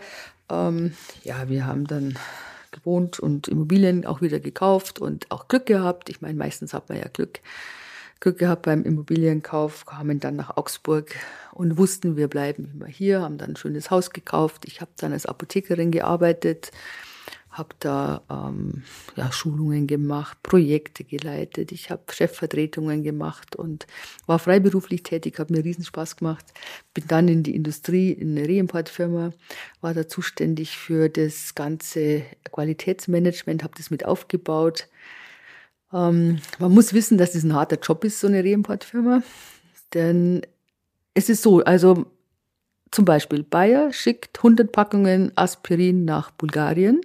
ähm, 0.51 0.95
ja, 1.25 1.49
wir 1.49 1.67
haben 1.67 1.87
dann 1.87 2.19
gewohnt 2.71 3.21
und 3.21 3.49
Immobilien 3.49 4.07
auch 4.07 4.23
wieder 4.23 4.41
gekauft 4.41 4.99
und 4.99 5.31
auch 5.31 5.47
Glück 5.49 5.67
gehabt. 5.67 6.09
Ich 6.09 6.21
meine, 6.21 6.39
meistens 6.39 6.73
hat 6.73 6.89
man 6.89 6.99
ja 6.99 7.09
Glück. 7.09 7.41
Glück 8.23 8.39
gehabt 8.39 8.63
beim 8.63 8.85
Immobilienkauf, 8.85 9.85
kamen 9.85 10.21
dann 10.21 10.37
nach 10.37 10.57
Augsburg 10.57 11.17
und 11.51 11.77
wussten, 11.77 12.17
wir 12.17 12.29
bleiben 12.29 12.71
immer 12.73 12.87
hier, 12.87 13.21
haben 13.21 13.37
dann 13.37 13.51
ein 13.51 13.57
schönes 13.57 13.91
Haus 13.91 14.11
gekauft. 14.11 14.65
Ich 14.65 14.81
habe 14.81 14.93
dann 14.97 15.13
als 15.13 15.27
Apothekerin 15.27 15.91
gearbeitet, 15.91 16.71
habe 17.51 17.75
da 17.81 18.23
ähm, 18.31 18.85
ja, 19.17 19.33
Schulungen 19.33 19.89
gemacht, 19.89 20.39
Projekte 20.45 21.03
geleitet, 21.03 21.73
ich 21.73 21.91
habe 21.91 22.03
Chefvertretungen 22.13 23.03
gemacht 23.03 23.57
und 23.57 23.89
war 24.27 24.39
freiberuflich 24.39 25.03
tätig, 25.03 25.41
habe 25.41 25.53
mir 25.53 25.65
Riesenspaß 25.65 26.15
gemacht. 26.15 26.47
Bin 26.95 27.09
dann 27.09 27.27
in 27.27 27.43
die 27.43 27.57
Industrie, 27.57 28.13
in 28.13 28.39
eine 28.39 28.47
Reimportfirma, 28.47 29.33
war 29.81 29.95
da 29.95 30.07
zuständig 30.07 30.79
für 30.79 31.09
das 31.09 31.57
ganze 31.57 32.23
Qualitätsmanagement, 32.53 33.65
habe 33.65 33.75
das 33.77 33.91
mit 33.91 34.05
aufgebaut. 34.05 34.87
Ähm, 35.93 36.39
man 36.59 36.73
muss 36.73 36.93
wissen, 36.93 37.19
dass 37.19 37.33
das 37.33 37.43
ein 37.43 37.55
harter 37.55 37.79
Job 37.79 38.05
ist, 38.05 38.21
so 38.21 38.27
eine 38.27 38.43
Reimportfirma, 38.43 39.23
denn 39.95 40.43
es 41.15 41.29
ist 41.29 41.43
so, 41.43 41.63
also 41.63 42.07
zum 42.91 43.05
Beispiel 43.05 43.43
Bayer 43.43 43.93
schickt 43.93 44.39
100 44.39 44.71
Packungen 44.73 45.33
Aspirin 45.37 46.05
nach 46.05 46.31
Bulgarien 46.31 47.01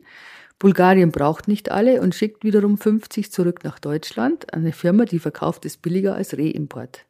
Bulgarien 0.60 1.12
braucht 1.12 1.48
nicht 1.48 1.70
alle 1.70 2.02
und 2.02 2.16
schickt 2.16 2.44
wiederum 2.44 2.78
50 2.78 3.32
zurück 3.32 3.64
nach 3.64 3.78
Deutschland 3.78 4.52
an 4.54 4.62
eine 4.62 4.72
Firma, 4.72 5.06
die 5.06 5.20
verkauft 5.20 5.66
es 5.66 5.78
billiger 5.78 6.16
als 6.16 6.36
Reimport. 6.38 7.06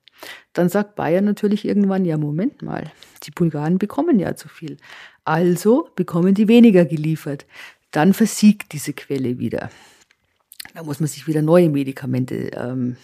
Dann 0.51 0.67
sagt 0.67 0.95
Bayern 0.95 1.23
natürlich 1.23 1.63
irgendwann, 1.63 2.03
ja, 2.03 2.17
Moment 2.17 2.61
mal, 2.61 2.91
die 3.23 3.31
Bulgaren 3.31 3.77
bekommen 3.77 4.19
ja 4.19 4.35
zu 4.35 4.49
viel. 4.49 4.77
Also 5.23 5.89
bekommen 5.95 6.33
die 6.33 6.47
weniger 6.47 6.85
geliefert. 6.85 7.45
Dann 7.91 8.13
versiegt 8.13 8.73
diese 8.73 8.93
Quelle 8.93 9.37
wieder. 9.39 9.69
Da 10.77 10.83
muss 10.83 10.99
man 10.99 11.07
sich 11.07 11.25
wieder 11.25 11.41
neue 11.41 11.69
Medikamente 11.69 12.51
ähm, 12.53 12.97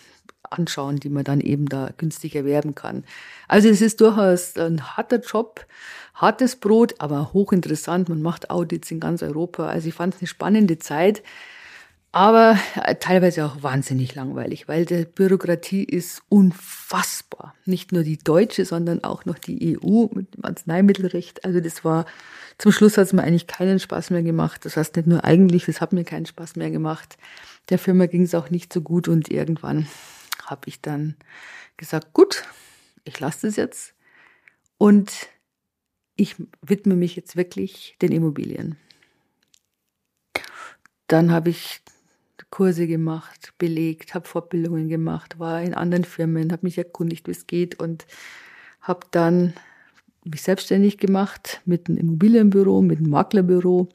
anschauen, 0.44 0.98
die 0.98 1.10
man 1.10 1.24
dann 1.24 1.42
eben 1.42 1.66
da 1.66 1.90
günstig 1.98 2.36
erwerben 2.36 2.76
kann. 2.76 3.04
Also 3.48 3.68
es 3.68 3.82
ist 3.82 4.00
durchaus 4.00 4.56
ein 4.58 4.96
harter 4.96 5.20
Job, 5.20 5.66
hartes 6.14 6.56
Brot, 6.58 6.94
aber 7.00 7.34
hochinteressant. 7.34 8.10
Man 8.10 8.22
macht 8.22 8.52
Audits 8.52 8.92
in 8.92 9.00
ganz 9.00 9.24
Europa. 9.24 9.66
Also 9.66 9.88
ich 9.88 9.96
fand 9.96 10.14
es 10.14 10.22
eine 10.22 10.28
spannende 10.28 10.78
Zeit, 10.78 11.24
aber 12.12 12.60
äh, 12.76 12.94
teilweise 12.94 13.44
auch 13.44 13.64
wahnsinnig 13.64 14.14
langweilig, 14.14 14.68
weil 14.68 14.86
die 14.86 15.06
Bürokratie 15.06 15.84
ist 15.84 16.22
unfassbar. 16.30 17.56
Nicht 17.66 17.92
nur 17.92 18.04
die 18.04 18.20
deutsche, 18.20 18.66
sondern 18.66 19.04
auch 19.04 19.26
noch 19.26 19.40
die 19.40 19.80
EU 19.80 20.10
mit 20.14 20.36
dem 20.36 20.46
Arzneimittelrecht. 20.46 21.44
Also 21.44 21.60
das 21.60 21.84
war, 21.84 22.06
zum 22.60 22.72
Schluss 22.72 23.00
hat 23.00 23.08
es 23.08 23.14
mir 23.14 23.24
eigentlich 23.24 23.48
keinen 23.48 23.80
Spaß 23.80 24.12
mehr 24.12 24.22
gemacht. 24.22 24.64
Das 24.64 24.78
heißt 24.78 24.96
nicht 24.96 25.08
nur 25.08 25.24
eigentlich, 25.24 25.68
es 25.68 25.82
hat 25.82 25.92
mir 25.92 26.04
keinen 26.04 26.28
Spaß 26.28 26.56
mehr 26.56 26.70
gemacht. 26.70 27.18
Der 27.70 27.80
Firma 27.80 28.06
ging 28.06 28.24
es 28.24 28.36
auch 28.36 28.50
nicht 28.50 28.74
so 28.74 28.82
gut 28.82 29.08
und 29.08 29.30
irgendwann 29.30 29.88
habe 30.46 30.68
ich 30.68 30.82
dann 30.82 31.16
gesagt, 31.78 32.14
gut, 32.14 32.44
ich 33.04 33.20
lasse 33.20 33.48
das 33.48 33.56
jetzt 33.56 33.94
und 34.78 35.30
ich 36.16 36.36
widme 36.62 36.96
mich 36.96 37.16
jetzt 37.16 37.36
wirklich 37.36 37.96
den 38.02 38.12
Immobilien. 38.12 38.78
Dann 41.08 41.32
habe 41.32 41.50
ich 41.50 41.82
Kurse 42.54 42.86
gemacht, 42.86 43.54
belegt, 43.58 44.14
habe 44.14 44.28
Fortbildungen 44.28 44.88
gemacht, 44.88 45.40
war 45.40 45.64
in 45.64 45.74
anderen 45.74 46.04
Firmen, 46.04 46.52
habe 46.52 46.68
mich 46.68 46.78
erkundigt, 46.78 47.28
wie 47.28 47.32
es 47.32 47.48
geht 47.48 47.80
und 47.80 48.06
habe 48.80 49.08
dann 49.10 49.54
mich 50.24 50.44
selbstständig 50.44 51.00
gemacht 51.00 51.62
mit 51.66 51.90
einem 51.90 51.98
Immobilienbüro, 51.98 52.84
mit 52.84 53.00
einem 53.00 53.10
Maklerbüro 53.10 53.90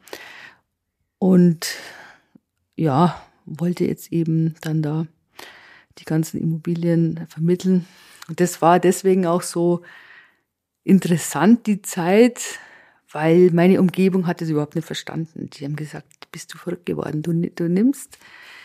und 1.20 1.76
ja, 2.75 3.25
wollte 3.48 3.84
jetzt 3.84 4.12
eben 4.12 4.54
dann 4.60 4.82
da 4.82 5.06
die 5.98 6.04
ganzen 6.04 6.40
Immobilien 6.40 7.26
vermitteln. 7.28 7.86
Und 8.28 8.40
das 8.40 8.62
war 8.62 8.78
deswegen 8.78 9.26
auch 9.26 9.42
so 9.42 9.82
interessant, 10.84 11.66
die 11.66 11.82
Zeit, 11.82 12.58
weil 13.10 13.50
meine 13.52 13.80
Umgebung 13.80 14.26
hat 14.26 14.42
es 14.42 14.50
überhaupt 14.50 14.74
nicht 14.74 14.86
verstanden. 14.86 15.50
Die 15.50 15.64
haben 15.64 15.76
gesagt, 15.76 16.30
bist 16.30 16.52
du 16.52 16.58
verrückt 16.58 16.86
geworden. 16.86 17.22
Du, 17.22 17.32
du 17.32 17.68
nimmst, 17.68 18.18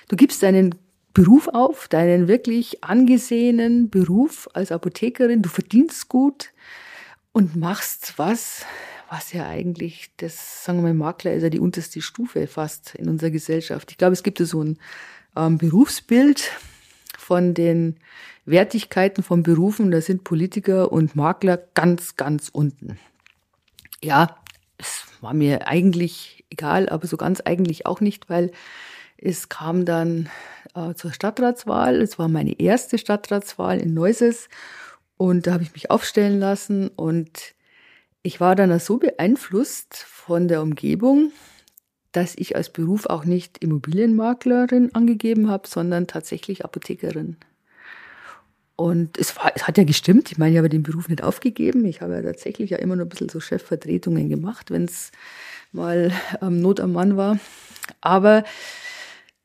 du 0.09 0.15
gibst 0.15 0.43
deinen 0.43 0.75
Beruf 1.13 1.47
auf, 1.47 1.87
deinen 1.87 2.27
wirklich 2.27 2.83
angesehenen 2.83 3.89
Beruf 3.89 4.49
als 4.53 4.71
Apothekerin, 4.71 5.43
du 5.43 5.49
verdienst 5.49 6.09
gut 6.09 6.51
und 7.33 7.55
machst 7.55 8.13
was, 8.17 8.65
was 9.13 9.32
ja 9.32 9.48
eigentlich, 9.48 10.10
das, 10.17 10.65
sagen 10.65 10.79
wir 10.79 10.93
mal, 10.93 10.93
Makler 10.93 11.34
ist 11.34 11.43
ja 11.43 11.50
die 11.50 11.60
unterste 11.60 12.01
Stufe 12.01 12.48
fast 12.48 12.96
in 12.96 13.08
unserer 13.08 13.29
Gesellschaft. 13.29 13.91
Ich 13.91 13.98
glaube, 13.98 14.13
es 14.13 14.24
gibt 14.24 14.39
so 14.39 14.63
ein 14.63 14.79
ähm, 15.36 15.60
Berufsbild, 15.60 16.51
von 17.24 17.53
den 17.53 17.98
Wertigkeiten 18.46 19.24
von 19.24 19.43
Berufen, 19.43 19.91
da 19.91 20.01
sind 20.01 20.24
Politiker 20.24 20.91
und 20.91 21.15
Makler 21.15 21.58
ganz, 21.74 22.15
ganz 22.17 22.50
unten. 22.50 23.00
Ja, 24.03 24.38
es 24.77 25.05
war 25.22 25.34
mir 25.34 25.67
eigentlich 25.67 26.46
egal, 26.50 26.89
aber 26.89 27.08
so 27.08 27.17
ganz 27.17 27.41
eigentlich 27.41 27.86
auch 27.86 28.01
nicht, 28.01 28.29
weil 28.29 28.51
es 29.17 29.48
kam 29.48 29.86
dann 29.86 30.29
äh, 30.75 30.93
zur 30.93 31.13
Stadtratswahl. 31.13 32.01
Es 32.01 32.20
war 32.20 32.27
meine 32.27 32.60
erste 32.60 32.98
Stadtratswahl 32.98 33.79
in 33.79 33.93
Neuses 33.93 34.50
und 35.15 35.48
da 35.48 35.53
habe 35.53 35.63
ich 35.63 35.74
mich 35.74 35.89
aufstellen 35.89 36.39
lassen 36.39 36.89
und 36.89 37.55
ich 38.24 38.39
war 38.39 38.56
dann 38.56 38.77
so 38.80 38.98
beeinflusst 38.98 39.96
von 39.96 40.48
der 40.48 40.62
Umgebung, 40.62 41.32
dass 42.13 42.36
ich 42.38 42.56
als 42.56 42.70
Beruf 42.70 43.06
auch 43.06 43.25
nicht 43.25 43.58
Immobilienmaklerin 43.58 44.96
angegeben 44.96 45.50
habe, 45.50 45.68
sondern 45.68 46.08
tatsächlich 46.08 46.63
Apothekerin. 46.63 47.38
Und 48.75 49.18
es, 49.18 49.36
war, 49.36 49.51
es 49.56 49.68
hat 49.68 49.77
ja 49.77 49.84
gestimmt. 49.84 50.32
Ich 50.32 50.38
meine, 50.38 50.53
ich 50.53 50.58
habe 50.58 50.70
den 50.70 50.84
Beruf 50.84 51.10
nicht 51.10 51.22
aufgegeben. 51.22 51.86
Ich 51.86 52.01
habe 52.01 52.15
ja 52.15 52.22
tatsächlich 52.22 52.72
ja 52.72 52.77
immer 52.77 52.96
nur 52.96 53.06
ein 53.06 53.10
bisschen 53.10 53.30
so 53.30 53.39
Chefvertretungen 53.39 54.30
gemacht, 54.30 54.72
wenn 54.72 54.86
es 54.86 55.12
mal 55.72 56.12
ähm, 56.42 56.62
Not 56.62 56.80
am 56.80 56.94
Mann 56.94 57.18
war. 57.18 57.38
Aber 58.01 58.44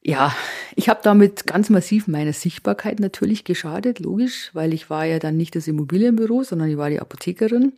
ja, 0.02 0.34
ich 0.76 0.88
habe 0.88 1.00
damit 1.02 1.46
ganz 1.46 1.68
massiv 1.68 2.06
meiner 2.06 2.32
Sichtbarkeit 2.32 3.00
natürlich 3.00 3.44
geschadet, 3.44 3.98
logisch, 3.98 4.50
weil 4.54 4.72
ich 4.72 4.88
war 4.88 5.04
ja 5.04 5.18
dann 5.18 5.36
nicht 5.36 5.56
das 5.56 5.68
Immobilienbüro, 5.68 6.44
sondern 6.44 6.70
ich 6.70 6.76
war 6.76 6.88
die 6.88 7.00
Apothekerin. 7.00 7.72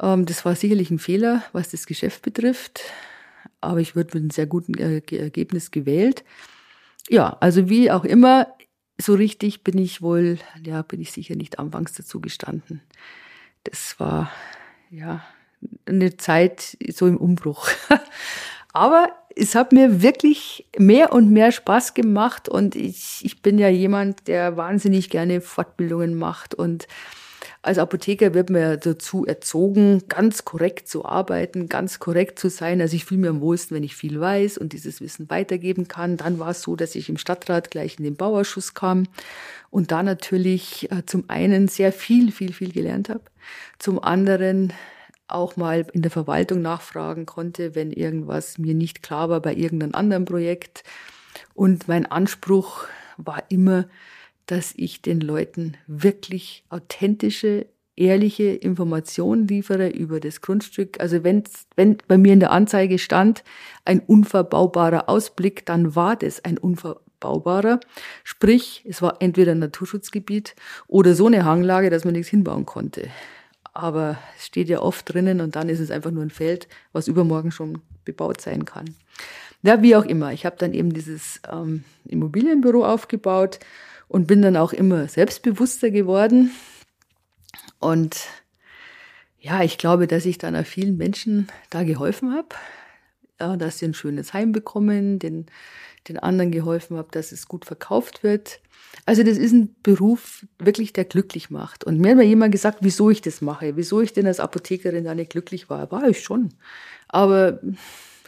Ähm, 0.00 0.26
das 0.26 0.44
war 0.44 0.54
sicherlich 0.54 0.90
ein 0.90 0.98
Fehler, 0.98 1.42
was 1.52 1.70
das 1.70 1.86
Geschäft 1.86 2.22
betrifft 2.22 2.82
aber 3.60 3.80
ich 3.80 3.96
würde 3.96 4.10
mit 4.14 4.22
einem 4.22 4.30
sehr 4.30 4.46
guten 4.46 4.74
Ergebnis 4.74 5.70
gewählt. 5.70 6.24
Ja, 7.08 7.36
also 7.40 7.68
wie 7.68 7.90
auch 7.90 8.04
immer, 8.04 8.48
so 9.00 9.14
richtig 9.14 9.64
bin 9.64 9.78
ich 9.78 10.02
wohl, 10.02 10.38
ja, 10.64 10.82
bin 10.82 11.00
ich 11.00 11.12
sicher 11.12 11.36
nicht 11.36 11.58
anfangs 11.58 11.92
dazu 11.92 12.20
gestanden. 12.20 12.82
Das 13.64 13.98
war, 13.98 14.30
ja, 14.90 15.24
eine 15.86 16.16
Zeit 16.16 16.76
so 16.90 17.06
im 17.06 17.16
Umbruch. 17.16 17.68
Aber 18.72 19.10
es 19.34 19.54
hat 19.54 19.72
mir 19.72 20.02
wirklich 20.02 20.68
mehr 20.76 21.12
und 21.12 21.30
mehr 21.30 21.52
Spaß 21.52 21.94
gemacht 21.94 22.48
und 22.48 22.76
ich, 22.76 23.20
ich 23.22 23.40
bin 23.40 23.58
ja 23.58 23.68
jemand, 23.68 24.28
der 24.28 24.56
wahnsinnig 24.56 25.10
gerne 25.10 25.40
Fortbildungen 25.40 26.14
macht 26.14 26.54
und 26.54 26.86
als 27.60 27.78
Apotheker 27.78 28.34
wird 28.34 28.50
man 28.50 28.60
ja 28.60 28.76
dazu 28.76 29.26
erzogen, 29.26 30.04
ganz 30.08 30.44
korrekt 30.44 30.88
zu 30.88 31.04
arbeiten, 31.04 31.68
ganz 31.68 31.98
korrekt 31.98 32.38
zu 32.38 32.50
sein. 32.50 32.80
Also 32.80 32.94
ich 32.94 33.04
fühle 33.04 33.22
mich 33.22 33.30
am 33.30 33.40
wohlsten, 33.40 33.76
wenn 33.76 33.82
ich 33.82 33.96
viel 33.96 34.20
weiß 34.20 34.58
und 34.58 34.72
dieses 34.72 35.00
Wissen 35.00 35.28
weitergeben 35.28 35.88
kann. 35.88 36.16
Dann 36.16 36.38
war 36.38 36.50
es 36.50 36.62
so, 36.62 36.76
dass 36.76 36.94
ich 36.94 37.08
im 37.08 37.18
Stadtrat 37.18 37.70
gleich 37.70 37.98
in 37.98 38.04
den 38.04 38.16
Bauausschuss 38.16 38.74
kam 38.74 39.08
und 39.70 39.90
da 39.90 40.02
natürlich 40.02 40.90
äh, 40.92 41.04
zum 41.04 41.24
einen 41.28 41.68
sehr 41.68 41.92
viel, 41.92 42.30
viel, 42.30 42.52
viel 42.52 42.72
gelernt 42.72 43.08
habe. 43.08 43.22
Zum 43.78 44.02
anderen 44.02 44.72
auch 45.26 45.56
mal 45.56 45.86
in 45.92 46.02
der 46.02 46.10
Verwaltung 46.10 46.62
nachfragen 46.62 47.26
konnte, 47.26 47.74
wenn 47.74 47.92
irgendwas 47.92 48.58
mir 48.58 48.74
nicht 48.74 49.02
klar 49.02 49.28
war 49.28 49.40
bei 49.40 49.54
irgendeinem 49.54 49.94
anderen 49.94 50.24
Projekt. 50.24 50.84
Und 51.54 51.88
mein 51.88 52.06
Anspruch 52.06 52.86
war 53.16 53.42
immer, 53.48 53.86
dass 54.48 54.72
ich 54.76 55.02
den 55.02 55.20
Leuten 55.20 55.76
wirklich 55.86 56.64
authentische, 56.70 57.66
ehrliche 57.96 58.44
Informationen 58.44 59.46
liefere 59.46 59.88
über 59.90 60.20
das 60.20 60.40
Grundstück. 60.40 60.98
Also 61.00 61.22
wenn, 61.22 61.44
wenn 61.76 61.98
bei 62.08 62.16
mir 62.16 62.32
in 62.32 62.40
der 62.40 62.50
Anzeige 62.50 62.98
stand, 62.98 63.44
ein 63.84 64.00
unverbaubarer 64.00 65.08
Ausblick, 65.08 65.66
dann 65.66 65.94
war 65.94 66.16
das 66.16 66.44
ein 66.44 66.56
unverbaubarer. 66.56 67.78
Sprich, 68.24 68.84
es 68.88 69.02
war 69.02 69.20
entweder 69.20 69.52
ein 69.52 69.58
Naturschutzgebiet 69.58 70.56
oder 70.86 71.14
so 71.14 71.26
eine 71.26 71.44
Hanglage, 71.44 71.90
dass 71.90 72.06
man 72.06 72.14
nichts 72.14 72.30
hinbauen 72.30 72.64
konnte. 72.64 73.08
Aber 73.74 74.18
es 74.38 74.46
steht 74.46 74.70
ja 74.70 74.80
oft 74.80 75.12
drinnen 75.12 75.42
und 75.42 75.56
dann 75.56 75.68
ist 75.68 75.80
es 75.80 75.90
einfach 75.90 76.10
nur 76.10 76.22
ein 76.22 76.30
Feld, 76.30 76.68
was 76.92 77.06
übermorgen 77.06 77.50
schon 77.50 77.82
bebaut 78.06 78.40
sein 78.40 78.64
kann. 78.64 78.94
Ja, 79.62 79.82
wie 79.82 79.94
auch 79.94 80.04
immer. 80.04 80.32
Ich 80.32 80.46
habe 80.46 80.56
dann 80.56 80.72
eben 80.72 80.94
dieses 80.94 81.42
ähm, 81.52 81.84
Immobilienbüro 82.06 82.86
aufgebaut 82.86 83.58
und 84.08 84.26
bin 84.26 84.42
dann 84.42 84.56
auch 84.56 84.72
immer 84.72 85.06
selbstbewusster 85.08 85.90
geworden. 85.90 86.50
Und 87.78 88.26
ja, 89.38 89.62
ich 89.62 89.78
glaube, 89.78 90.06
dass 90.06 90.26
ich 90.26 90.38
dann 90.38 90.56
auch 90.56 90.66
vielen 90.66 90.96
Menschen 90.96 91.48
da 91.70 91.84
geholfen 91.84 92.32
habe, 92.34 92.48
ja, 93.40 93.56
dass 93.56 93.78
sie 93.78 93.86
ein 93.86 93.94
schönes 93.94 94.32
Heim 94.32 94.52
bekommen, 94.52 95.18
den, 95.18 95.46
den 96.08 96.18
anderen 96.18 96.50
geholfen 96.50 96.96
habe, 96.96 97.08
dass 97.12 97.30
es 97.30 97.46
gut 97.46 97.64
verkauft 97.64 98.22
wird. 98.22 98.60
Also 99.06 99.22
das 99.22 99.38
ist 99.38 99.52
ein 99.52 99.76
Beruf 99.82 100.44
wirklich, 100.58 100.92
der 100.92 101.04
glücklich 101.04 101.50
macht. 101.50 101.84
Und 101.84 101.98
mir 101.98 102.10
hat 102.10 102.16
mir 102.16 102.24
jemand 102.24 102.52
gesagt, 102.52 102.78
wieso 102.80 103.10
ich 103.10 103.22
das 103.22 103.40
mache, 103.40 103.76
wieso 103.76 104.00
ich 104.00 104.12
denn 104.12 104.26
als 104.26 104.40
Apothekerin 104.40 105.04
da 105.04 105.14
nicht 105.14 105.30
glücklich 105.30 105.70
war. 105.70 105.90
War 105.92 106.08
ich 106.08 106.22
schon. 106.22 106.54
Aber 107.06 107.60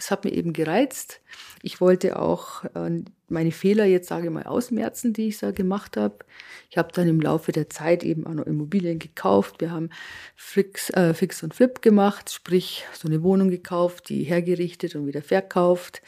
es 0.01 0.11
hat 0.11 0.25
mir 0.25 0.33
eben 0.33 0.53
gereizt. 0.53 1.21
Ich 1.63 1.81
wollte 1.81 2.19
auch 2.19 2.65
äh, 2.75 3.03
meine 3.29 3.53
Fehler 3.53 3.85
jetzt, 3.85 4.09
sage 4.09 4.27
ich 4.27 4.33
mal, 4.33 4.45
ausmerzen, 4.45 5.13
die 5.13 5.29
ich 5.29 5.39
da 5.39 5.51
gemacht 5.51 5.97
habe. 5.97 6.19
Ich 6.71 6.79
habe 6.79 6.91
dann 6.93 7.07
im 7.07 7.21
Laufe 7.21 7.53
der 7.53 7.69
Zeit 7.69 8.03
eben 8.03 8.27
auch 8.27 8.33
noch 8.33 8.47
Immobilien 8.47 8.99
gekauft. 8.99 9.57
Wir 9.61 9.71
haben 9.71 9.91
Fix, 10.37 10.91
äh, 10.91 11.13
Fix 11.15 11.43
und 11.43 11.55
Flip 11.55 11.83
gemacht, 11.83 12.33
sprich 12.33 12.85
so 12.95 13.09
eine 13.09 13.23
Wohnung 13.23 13.51
gekauft, 13.51 14.09
die 14.09 14.25
hergerichtet 14.25 14.95
und 14.95 15.07
wieder 15.07 15.23
verkauft. 15.23 16.03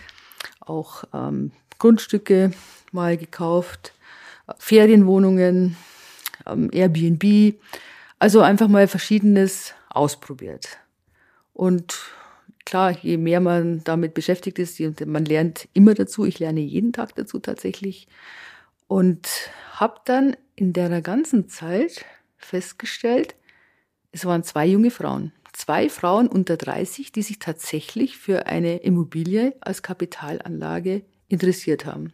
Auch 0.60 1.04
ähm, 1.12 1.52
Grundstücke 1.78 2.52
mal 2.92 3.16
gekauft, 3.16 3.92
Ferienwohnungen, 4.58 5.76
ähm, 6.46 6.70
Airbnb. 6.72 7.56
Also 8.18 8.40
einfach 8.40 8.68
mal 8.68 8.88
Verschiedenes 8.88 9.74
ausprobiert. 9.90 10.78
Und 11.52 11.98
klar, 12.64 12.96
je 13.02 13.16
mehr 13.16 13.40
man 13.40 13.82
damit 13.84 14.14
beschäftigt 14.14 14.58
ist, 14.58 14.80
man 15.06 15.24
lernt 15.24 15.68
immer 15.72 15.94
dazu. 15.94 16.24
Ich 16.24 16.38
lerne 16.38 16.60
jeden 16.60 16.92
Tag 16.92 17.14
dazu 17.14 17.38
tatsächlich. 17.38 18.08
Und 18.88 19.28
habe 19.72 20.00
dann 20.04 20.36
in 20.54 20.72
der 20.72 21.00
ganzen 21.00 21.48
Zeit 21.48 22.04
festgestellt, 22.36 23.34
es 24.10 24.24
waren 24.26 24.44
zwei 24.44 24.66
junge 24.66 24.90
Frauen. 24.90 25.32
Zwei 25.52 25.88
Frauen 25.88 26.28
unter 26.28 26.56
30, 26.56 27.12
die 27.12 27.22
sich 27.22 27.38
tatsächlich 27.38 28.16
für 28.16 28.46
eine 28.46 28.78
Immobilie 28.78 29.54
als 29.60 29.82
Kapitalanlage 29.82 31.02
interessiert 31.28 31.86
haben. 31.86 32.12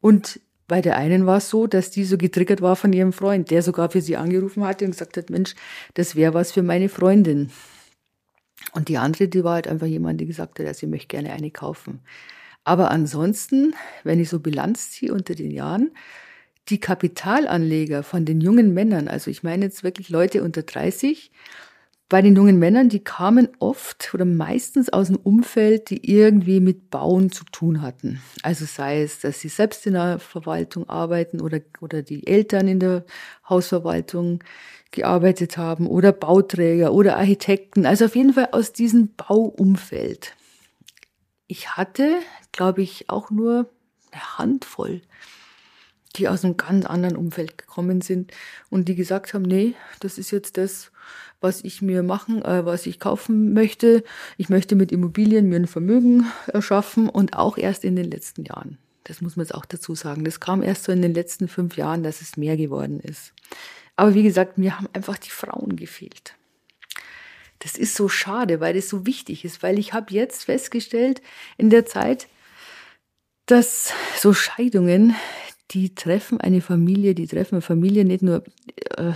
Und 0.00 0.40
bei 0.68 0.80
der 0.80 0.96
einen 0.96 1.26
war 1.26 1.38
es 1.38 1.48
so, 1.48 1.66
dass 1.66 1.90
die 1.90 2.04
so 2.04 2.18
getriggert 2.18 2.60
war 2.60 2.74
von 2.74 2.92
ihrem 2.92 3.12
Freund, 3.12 3.50
der 3.50 3.62
sogar 3.62 3.90
für 3.90 4.00
sie 4.00 4.16
angerufen 4.16 4.64
hatte 4.64 4.84
und 4.84 4.92
gesagt 4.92 5.16
hat, 5.16 5.30
Mensch, 5.30 5.54
das 5.94 6.16
wäre 6.16 6.34
was 6.34 6.52
für 6.52 6.62
meine 6.62 6.88
Freundin. 6.88 7.50
Und 8.76 8.88
die 8.88 8.98
andere, 8.98 9.26
die 9.26 9.42
war 9.42 9.54
halt 9.54 9.68
einfach 9.68 9.86
jemand, 9.86 10.20
die 10.20 10.26
gesagt 10.26 10.60
hat, 10.60 10.76
sie 10.76 10.86
möchte 10.86 11.08
gerne 11.08 11.32
eine 11.32 11.50
kaufen. 11.50 12.00
Aber 12.62 12.90
ansonsten, 12.90 13.74
wenn 14.04 14.20
ich 14.20 14.28
so 14.28 14.38
Bilanz 14.38 14.90
ziehe 14.90 15.14
unter 15.14 15.34
den 15.34 15.50
Jahren, 15.50 15.92
die 16.68 16.78
Kapitalanleger 16.78 18.02
von 18.02 18.26
den 18.26 18.40
jungen 18.40 18.74
Männern, 18.74 19.08
also 19.08 19.30
ich 19.30 19.42
meine 19.42 19.64
jetzt 19.64 19.82
wirklich 19.82 20.10
Leute 20.10 20.42
unter 20.42 20.62
30, 20.62 21.30
bei 22.08 22.20
den 22.22 22.36
jungen 22.36 22.58
Männern, 22.58 22.88
die 22.88 23.02
kamen 23.02 23.48
oft 23.60 24.12
oder 24.14 24.24
meistens 24.24 24.92
aus 24.92 25.08
dem 25.08 25.16
Umfeld, 25.16 25.90
die 25.90 26.08
irgendwie 26.08 26.60
mit 26.60 26.90
Bauen 26.90 27.32
zu 27.32 27.44
tun 27.44 27.82
hatten. 27.82 28.20
Also 28.42 28.64
sei 28.64 29.02
es, 29.02 29.20
dass 29.20 29.40
sie 29.40 29.48
selbst 29.48 29.86
in 29.86 29.94
der 29.94 30.18
Verwaltung 30.18 30.88
arbeiten 30.88 31.40
oder, 31.40 31.60
oder 31.80 32.02
die 32.02 32.26
Eltern 32.26 32.68
in 32.68 32.78
der 32.78 33.04
Hausverwaltung 33.48 34.44
gearbeitet 34.96 35.56
haben 35.56 35.86
oder 35.86 36.12
Bauträger 36.12 36.92
oder 36.92 37.16
Architekten. 37.16 37.86
Also 37.86 38.06
auf 38.06 38.16
jeden 38.16 38.32
Fall 38.32 38.48
aus 38.52 38.72
diesem 38.72 39.14
Bauumfeld. 39.14 40.34
Ich 41.46 41.76
hatte, 41.76 42.18
glaube 42.50 42.82
ich, 42.82 43.08
auch 43.08 43.30
nur 43.30 43.70
eine 44.10 44.38
Handvoll 44.38 45.02
die 46.16 46.28
aus 46.28 46.44
einem 46.44 46.56
ganz 46.56 46.86
anderen 46.86 47.16
Umfeld 47.16 47.58
gekommen 47.58 48.00
sind 48.00 48.32
und 48.70 48.88
die 48.88 48.94
gesagt 48.94 49.34
haben, 49.34 49.42
nee, 49.42 49.74
das 50.00 50.18
ist 50.18 50.30
jetzt 50.30 50.56
das, 50.56 50.90
was 51.40 51.62
ich 51.62 51.82
mir 51.82 52.02
machen, 52.02 52.42
äh, 52.42 52.64
was 52.64 52.86
ich 52.86 52.98
kaufen 52.98 53.52
möchte. 53.52 54.02
Ich 54.36 54.48
möchte 54.48 54.74
mit 54.76 54.92
Immobilien 54.92 55.48
mir 55.48 55.56
ein 55.56 55.66
Vermögen 55.66 56.26
erschaffen 56.46 57.08
und 57.08 57.36
auch 57.36 57.58
erst 57.58 57.84
in 57.84 57.96
den 57.96 58.10
letzten 58.10 58.44
Jahren. 58.44 58.78
Das 59.04 59.20
muss 59.20 59.36
man 59.36 59.44
jetzt 59.44 59.54
auch 59.54 59.66
dazu 59.66 59.94
sagen. 59.94 60.24
Das 60.24 60.40
kam 60.40 60.62
erst 60.62 60.84
so 60.84 60.92
in 60.92 61.02
den 61.02 61.14
letzten 61.14 61.48
fünf 61.48 61.76
Jahren, 61.76 62.02
dass 62.02 62.22
es 62.22 62.36
mehr 62.36 62.56
geworden 62.56 63.00
ist. 63.00 63.32
Aber 63.96 64.14
wie 64.14 64.22
gesagt, 64.22 64.58
mir 64.58 64.76
haben 64.76 64.88
einfach 64.92 65.18
die 65.18 65.30
Frauen 65.30 65.76
gefehlt. 65.76 66.34
Das 67.60 67.76
ist 67.76 67.94
so 67.94 68.08
schade, 68.08 68.60
weil 68.60 68.74
das 68.74 68.88
so 68.88 69.06
wichtig 69.06 69.44
ist, 69.44 69.62
weil 69.62 69.78
ich 69.78 69.94
habe 69.94 70.12
jetzt 70.12 70.44
festgestellt 70.44 71.22
in 71.56 71.70
der 71.70 71.86
Zeit, 71.86 72.28
dass 73.46 73.92
so 74.18 74.34
Scheidungen, 74.34 75.14
die 75.70 75.94
treffen 75.94 76.40
eine 76.40 76.60
Familie, 76.60 77.14
die 77.14 77.26
treffen 77.26 77.56
eine 77.56 77.62
Familie 77.62 78.04
nicht 78.04 78.22
nur 78.22 78.44
äh, 78.96 79.12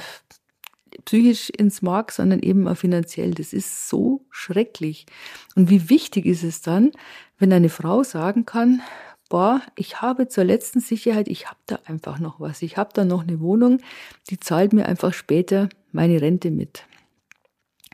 psychisch 1.05 1.51
ins 1.51 1.83
Mark, 1.83 2.13
sondern 2.13 2.41
eben 2.41 2.67
auch 2.67 2.77
finanziell. 2.77 3.33
Das 3.33 3.53
ist 3.53 3.89
so 3.89 4.25
schrecklich. 4.31 5.07
Und 5.55 5.69
wie 5.69 5.91
wichtig 5.91 6.27
ist 6.27 6.43
es 6.43 6.63
dann, 6.63 6.93
wenn 7.39 7.53
eine 7.53 7.69
Frau 7.69 8.03
sagen 8.03 8.47
kann, 8.47 8.83
boah, 9.31 9.63
ich 9.77 10.03
habe 10.03 10.29
zur 10.29 10.45
letzten 10.45 10.81
Sicherheit, 10.81 11.29
ich 11.29 11.47
habe 11.47 11.61
da 11.67 11.79
einfach 11.87 12.19
noch 12.19 12.41
was. 12.41 12.61
Ich 12.61 12.77
habe 12.77 12.91
da 12.93 13.07
noch 13.07 13.23
eine 13.23 13.41
Wohnung, 13.41 13.81
die 14.29 14.39
zahlt 14.39 14.75
mir 14.75 14.87
einfach 14.87 15.15
später 15.15 15.71
meine 15.93 16.21
Rente 16.21 16.51
mit. 16.51 16.85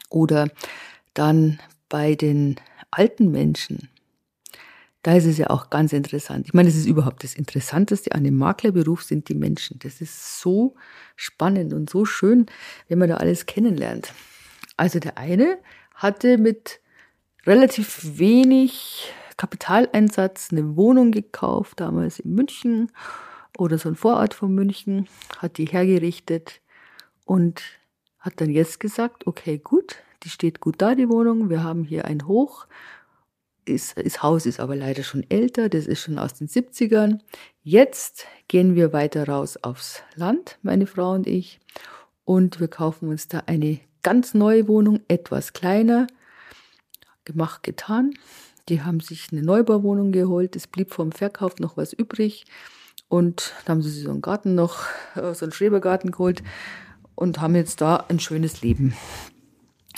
Oder 0.09 0.49
dann 1.15 1.61
bei 1.89 2.17
den 2.17 2.57
alten 2.91 3.31
Menschen, 3.31 3.91
da 5.03 5.15
ist 5.15 5.27
es 5.27 5.39
ja 5.39 5.51
auch 5.51 5.71
ganz 5.71 5.93
interessant. 5.93 6.47
Ich 6.47 6.55
meine, 6.55 6.69
es 6.69 6.75
ist 6.75 6.87
überhaupt 6.87 7.23
das 7.23 7.35
Interessanteste 7.35 8.13
an 8.13 8.25
dem 8.25 8.37
Maklerberuf 8.37 9.05
sind 9.05 9.29
die 9.29 9.35
Menschen. 9.35 9.79
Das 9.81 10.01
ist 10.01 10.41
so 10.41 10.75
spannend 11.15 11.75
und 11.75 11.89
so 11.91 12.05
schön, 12.07 12.47
wenn 12.89 12.99
man 12.99 13.11
da 13.11 13.19
alles 13.19 13.47
kennenlernt. 13.47 14.13
Also 14.77 14.99
der 14.99 15.19
eine 15.19 15.59
hatte 15.95 16.39
mit 16.39 16.81
relativ 17.47 18.19
wenig 18.19 19.13
Kapitaleinsatz 19.37 20.49
eine 20.51 20.77
Wohnung 20.77 21.13
gekauft, 21.13 21.81
damals 21.81 22.19
in 22.21 22.35
München 22.35 22.91
oder 23.59 23.79
so 23.79 23.89
ein 23.89 23.97
Vorort 23.97 24.35
von 24.35 24.55
München, 24.55 25.09
hat 25.39 25.59
die 25.59 25.67
hergerichtet 25.67 26.61
und 27.25 27.63
hat 28.19 28.41
dann 28.41 28.51
jetzt 28.51 28.81
gesagt, 28.81 29.27
okay, 29.27 29.59
gut, 29.59 29.97
die 30.23 30.31
steht 30.31 30.61
gut 30.61 30.77
da, 30.79 30.95
die 30.95 31.09
Wohnung, 31.09 31.51
wir 31.51 31.63
haben 31.63 31.85
hier 31.85 32.05
ein 32.07 32.27
Hoch 32.27 32.67
ist, 33.67 33.97
das 34.03 34.23
Haus 34.23 34.47
ist 34.47 34.61
aber 34.61 34.77
leider 34.77 35.03
schon 35.03 35.29
älter, 35.29 35.69
das 35.69 35.87
ist 35.87 36.01
schon 36.01 36.19
aus 36.19 36.35
den 36.35 36.49
70ern. 36.49 37.21
Jetzt 37.63 38.27
gehen 38.49 38.75
wir 38.75 38.93
weiter 38.93 39.29
raus 39.29 39.59
aufs 39.63 40.03
Land, 40.15 40.59
meine 40.63 40.87
Frau 40.87 41.13
und 41.13 41.27
ich, 41.27 41.61
und 42.25 42.61
wir 42.61 42.69
kaufen 42.69 43.09
uns 43.09 43.29
da 43.29 43.43
eine 43.47 43.81
ganz 44.03 44.35
neue 44.35 44.69
Wohnung, 44.69 45.01
etwas 45.09 45.53
kleiner, 45.53 46.07
gemacht, 47.25 47.63
getan. 47.63 48.15
Die 48.69 48.83
haben 48.83 49.01
sich 49.01 49.29
eine 49.31 49.43
Neubauwohnung 49.43 50.13
geholt, 50.13 50.57
es 50.57 50.67
blieb 50.67 50.93
vom 50.93 51.13
Verkauf 51.13 51.59
noch 51.61 51.77
was 51.77 51.93
übrig 51.93 52.47
und 53.09 53.55
dann 53.65 53.77
haben 53.77 53.83
sie 53.83 53.91
sich 53.91 54.05
so 54.05 54.11
einen 54.11 54.23
Garten 54.23 54.55
noch, 54.55 54.85
äh, 55.15 55.35
so 55.35 55.45
einen 55.45 55.53
Schrebergarten 55.53 56.11
geholt 56.11 56.43
und 57.15 57.41
haben 57.41 57.55
jetzt 57.55 57.81
da 57.81 58.05
ein 58.09 58.19
schönes 58.19 58.63
Leben. 58.63 58.95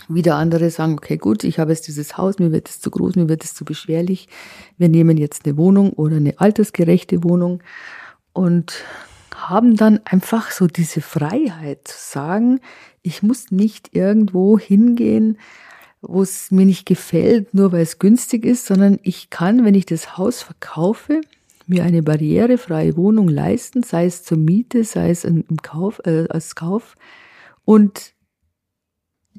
Wieder 0.08 0.36
andere 0.36 0.70
sagen, 0.70 0.94
okay, 0.94 1.16
gut, 1.16 1.44
ich 1.44 1.58
habe 1.58 1.72
jetzt 1.72 1.88
dieses 1.88 2.16
Haus, 2.16 2.38
mir 2.38 2.52
wird 2.52 2.68
es 2.68 2.80
zu 2.80 2.90
groß, 2.90 3.16
mir 3.16 3.28
wird 3.28 3.44
es 3.44 3.54
zu 3.54 3.64
beschwerlich. 3.64 4.28
Wir 4.76 4.88
nehmen 4.88 5.16
jetzt 5.16 5.44
eine 5.44 5.56
Wohnung 5.56 5.92
oder 5.92 6.16
eine 6.16 6.38
altersgerechte 6.38 7.24
Wohnung 7.24 7.62
und 8.32 8.84
haben 9.34 9.76
dann 9.76 10.00
einfach 10.04 10.50
so 10.50 10.66
diese 10.66 11.00
Freiheit 11.00 11.88
zu 11.88 11.96
sagen, 11.98 12.60
ich 13.02 13.22
muss 13.22 13.50
nicht 13.50 13.94
irgendwo 13.94 14.58
hingehen, 14.58 15.38
wo 16.00 16.22
es 16.22 16.50
mir 16.50 16.66
nicht 16.66 16.86
gefällt, 16.86 17.54
nur 17.54 17.72
weil 17.72 17.82
es 17.82 17.98
günstig 17.98 18.44
ist, 18.44 18.66
sondern 18.66 18.98
ich 19.02 19.30
kann, 19.30 19.64
wenn 19.64 19.74
ich 19.74 19.86
das 19.86 20.16
Haus 20.16 20.42
verkaufe, 20.42 21.20
mir 21.66 21.84
eine 21.84 22.02
barrierefreie 22.02 22.96
Wohnung 22.96 23.28
leisten, 23.28 23.82
sei 23.82 24.06
es 24.06 24.22
zur 24.22 24.38
Miete, 24.38 24.84
sei 24.84 25.10
es 25.10 25.24
im 25.24 25.44
Kauf, 25.62 26.00
äh, 26.04 26.26
als 26.28 26.54
Kauf. 26.54 26.94
Und 27.64 28.14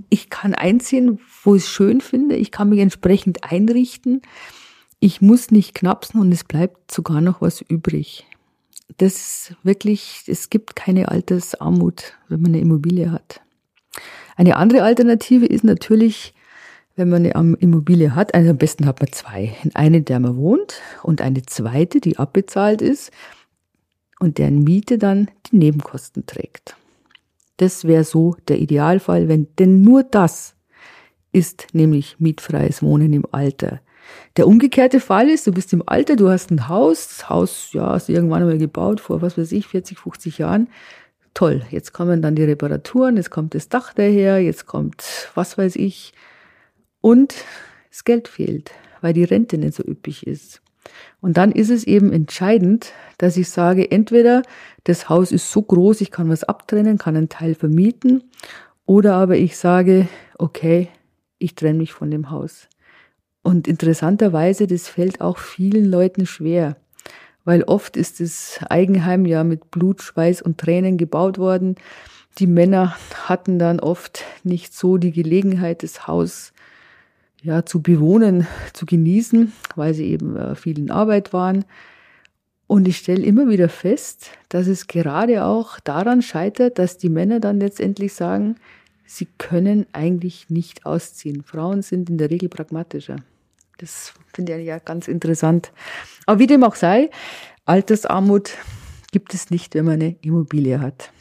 ich 0.09 0.29
kann 0.29 0.53
einziehen, 0.53 1.19
wo 1.43 1.55
ich 1.55 1.63
es 1.63 1.69
schön 1.69 2.01
finde. 2.01 2.35
Ich 2.35 2.51
kann 2.51 2.69
mich 2.69 2.79
entsprechend 2.79 3.43
einrichten. 3.43 4.21
Ich 4.99 5.21
muss 5.21 5.51
nicht 5.51 5.73
knapsen 5.73 6.21
und 6.21 6.31
es 6.31 6.43
bleibt 6.43 6.91
sogar 6.91 7.21
noch 7.21 7.41
was 7.41 7.61
übrig. 7.61 8.25
Das 8.97 9.53
wirklich, 9.63 10.23
es 10.27 10.49
gibt 10.49 10.75
keine 10.75 11.09
Altersarmut, 11.09 12.13
wenn 12.27 12.41
man 12.41 12.51
eine 12.51 12.61
Immobilie 12.61 13.11
hat. 13.11 13.41
Eine 14.35 14.55
andere 14.55 14.83
Alternative 14.83 15.45
ist 15.45 15.63
natürlich, 15.63 16.33
wenn 16.99 17.09
man 17.09 17.25
eine 17.25 17.55
Immobilie 17.59 18.13
hat, 18.13 18.33
also 18.33 18.49
am 18.49 18.57
besten 18.57 18.85
hat 18.85 18.99
man 18.99 19.11
zwei. 19.13 19.55
Eine, 19.73 19.97
in 19.97 20.05
der 20.05 20.19
man 20.19 20.35
wohnt 20.35 20.81
und 21.01 21.21
eine 21.21 21.43
zweite, 21.43 22.01
die 22.01 22.19
abbezahlt 22.19 22.81
ist 22.81 23.11
und 24.19 24.37
deren 24.37 24.65
Miete 24.65 24.97
dann 24.97 25.31
die 25.47 25.55
Nebenkosten 25.55 26.25
trägt. 26.25 26.75
Das 27.55 27.85
wäre 27.85 28.03
so 28.03 28.35
der 28.49 28.59
Idealfall, 28.59 29.29
wenn, 29.29 29.47
denn 29.57 29.81
nur 29.81 30.03
das 30.03 30.55
ist 31.31 31.67
nämlich 31.71 32.19
mietfreies 32.19 32.83
Wohnen 32.83 33.13
im 33.13 33.25
Alter. 33.31 33.79
Der 34.35 34.45
umgekehrte 34.45 34.99
Fall 34.99 35.29
ist, 35.29 35.47
du 35.47 35.53
bist 35.53 35.71
im 35.71 35.87
Alter, 35.87 36.17
du 36.17 36.29
hast 36.29 36.51
ein 36.51 36.67
Haus, 36.67 37.07
das 37.07 37.29
Haus, 37.29 37.69
ja, 37.71 37.95
ist 37.95 38.09
irgendwann 38.09 38.41
einmal 38.41 38.57
gebaut, 38.57 38.99
vor 38.99 39.21
was 39.21 39.37
weiß 39.37 39.53
ich, 39.53 39.67
40, 39.67 39.97
50 39.97 40.37
Jahren. 40.39 40.67
Toll, 41.33 41.61
jetzt 41.69 41.93
kommen 41.93 42.21
dann 42.21 42.35
die 42.35 42.43
Reparaturen, 42.43 43.15
jetzt 43.15 43.29
kommt 43.29 43.55
das 43.55 43.69
Dach 43.69 43.93
daher, 43.93 44.41
jetzt 44.41 44.65
kommt 44.65 45.29
was 45.35 45.57
weiß 45.57 45.77
ich. 45.77 46.13
Und 47.01 47.35
das 47.89 48.03
Geld 48.03 48.27
fehlt, 48.27 48.71
weil 49.01 49.13
die 49.13 49.23
Rente 49.23 49.57
nicht 49.57 49.75
so 49.75 49.83
üppig 49.83 50.27
ist. 50.27 50.61
Und 51.21 51.37
dann 51.37 51.51
ist 51.51 51.69
es 51.69 51.83
eben 51.83 52.11
entscheidend, 52.11 52.93
dass 53.17 53.37
ich 53.37 53.49
sage, 53.49 53.91
entweder 53.91 54.41
das 54.85 55.09
Haus 55.09 55.31
ist 55.31 55.51
so 55.51 55.61
groß, 55.61 56.01
ich 56.01 56.11
kann 56.11 56.29
was 56.29 56.43
abtrennen, 56.43 56.97
kann 56.97 57.15
einen 57.15 57.29
Teil 57.29 57.55
vermieten, 57.55 58.23
oder 58.85 59.15
aber 59.15 59.37
ich 59.37 59.57
sage, 59.57 60.07
okay, 60.37 60.89
ich 61.37 61.55
trenne 61.55 61.77
mich 61.77 61.93
von 61.93 62.09
dem 62.09 62.31
Haus. 62.31 62.67
Und 63.43 63.67
interessanterweise, 63.67 64.67
das 64.67 64.87
fällt 64.87 65.21
auch 65.21 65.37
vielen 65.37 65.85
Leuten 65.85 66.25
schwer, 66.25 66.75
weil 67.45 67.63
oft 67.63 67.97
ist 67.97 68.19
das 68.19 68.59
Eigenheim 68.69 69.25
ja 69.25 69.43
mit 69.43 69.71
Blut, 69.71 70.01
Schweiß 70.01 70.41
und 70.41 70.57
Tränen 70.57 70.97
gebaut 70.97 71.37
worden. 71.37 71.75
Die 72.37 72.47
Männer 72.47 72.95
hatten 73.25 73.59
dann 73.59 73.79
oft 73.79 74.23
nicht 74.43 74.73
so 74.73 74.97
die 74.97 75.11
Gelegenheit, 75.11 75.83
das 75.83 76.07
Haus 76.07 76.53
ja, 77.41 77.65
zu 77.65 77.81
bewohnen, 77.81 78.47
zu 78.73 78.85
genießen, 78.85 79.53
weil 79.75 79.93
sie 79.93 80.05
eben 80.05 80.35
äh, 80.35 80.55
viel 80.55 80.77
in 80.77 80.91
Arbeit 80.91 81.33
waren. 81.33 81.65
Und 82.67 82.87
ich 82.87 82.97
stelle 82.97 83.23
immer 83.23 83.49
wieder 83.49 83.69
fest, 83.69 84.31
dass 84.49 84.67
es 84.67 84.87
gerade 84.87 85.43
auch 85.45 85.79
daran 85.79 86.21
scheitert, 86.21 86.77
dass 86.77 86.97
die 86.97 87.09
Männer 87.09 87.39
dann 87.39 87.59
letztendlich 87.59 88.13
sagen, 88.13 88.55
sie 89.05 89.27
können 89.37 89.87
eigentlich 89.91 90.49
nicht 90.49 90.85
ausziehen. 90.85 91.43
Frauen 91.43 91.81
sind 91.81 92.09
in 92.09 92.17
der 92.17 92.29
Regel 92.29 92.47
pragmatischer. 92.47 93.15
Das 93.79 94.13
finde 94.33 94.59
ich 94.59 94.67
ja 94.67 94.77
ganz 94.77 95.07
interessant. 95.07 95.71
Aber 96.25 96.39
wie 96.39 96.47
dem 96.47 96.63
auch 96.63 96.75
sei, 96.75 97.09
Altersarmut 97.65 98.51
gibt 99.11 99.33
es 99.33 99.49
nicht, 99.49 99.73
wenn 99.73 99.85
man 99.85 99.95
eine 99.95 100.15
Immobilie 100.21 100.79
hat. 100.79 101.11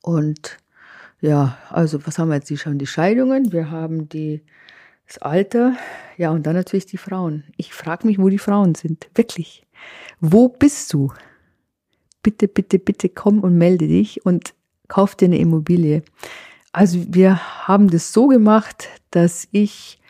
Und 0.00 0.56
ja, 1.20 1.58
also 1.68 2.06
was 2.06 2.18
haben 2.18 2.28
wir 2.28 2.36
jetzt? 2.36 2.48
Die 2.48 2.56
schauen 2.56 2.78
die 2.78 2.86
Scheidungen, 2.86 3.52
wir 3.52 3.70
haben 3.70 4.08
die 4.08 4.42
das 5.06 5.18
Alter, 5.18 5.76
ja, 6.16 6.30
und 6.30 6.46
dann 6.46 6.54
natürlich 6.54 6.86
die 6.86 6.96
Frauen. 6.96 7.44
Ich 7.56 7.72
frage 7.72 8.06
mich, 8.06 8.18
wo 8.18 8.28
die 8.28 8.38
Frauen 8.38 8.74
sind. 8.74 9.08
Wirklich. 9.14 9.64
Wo 10.20 10.48
bist 10.48 10.92
du? 10.92 11.12
Bitte, 12.22 12.48
bitte, 12.48 12.78
bitte 12.78 13.08
komm 13.08 13.40
und 13.40 13.56
melde 13.56 13.86
dich 13.86 14.24
und 14.26 14.54
kauf 14.88 15.14
dir 15.14 15.26
eine 15.26 15.38
Immobilie. 15.38 16.02
Also 16.72 17.04
wir 17.08 17.66
haben 17.68 17.88
das 17.88 18.12
so 18.12 18.26
gemacht, 18.26 18.88
dass 19.10 19.46
ich 19.52 20.00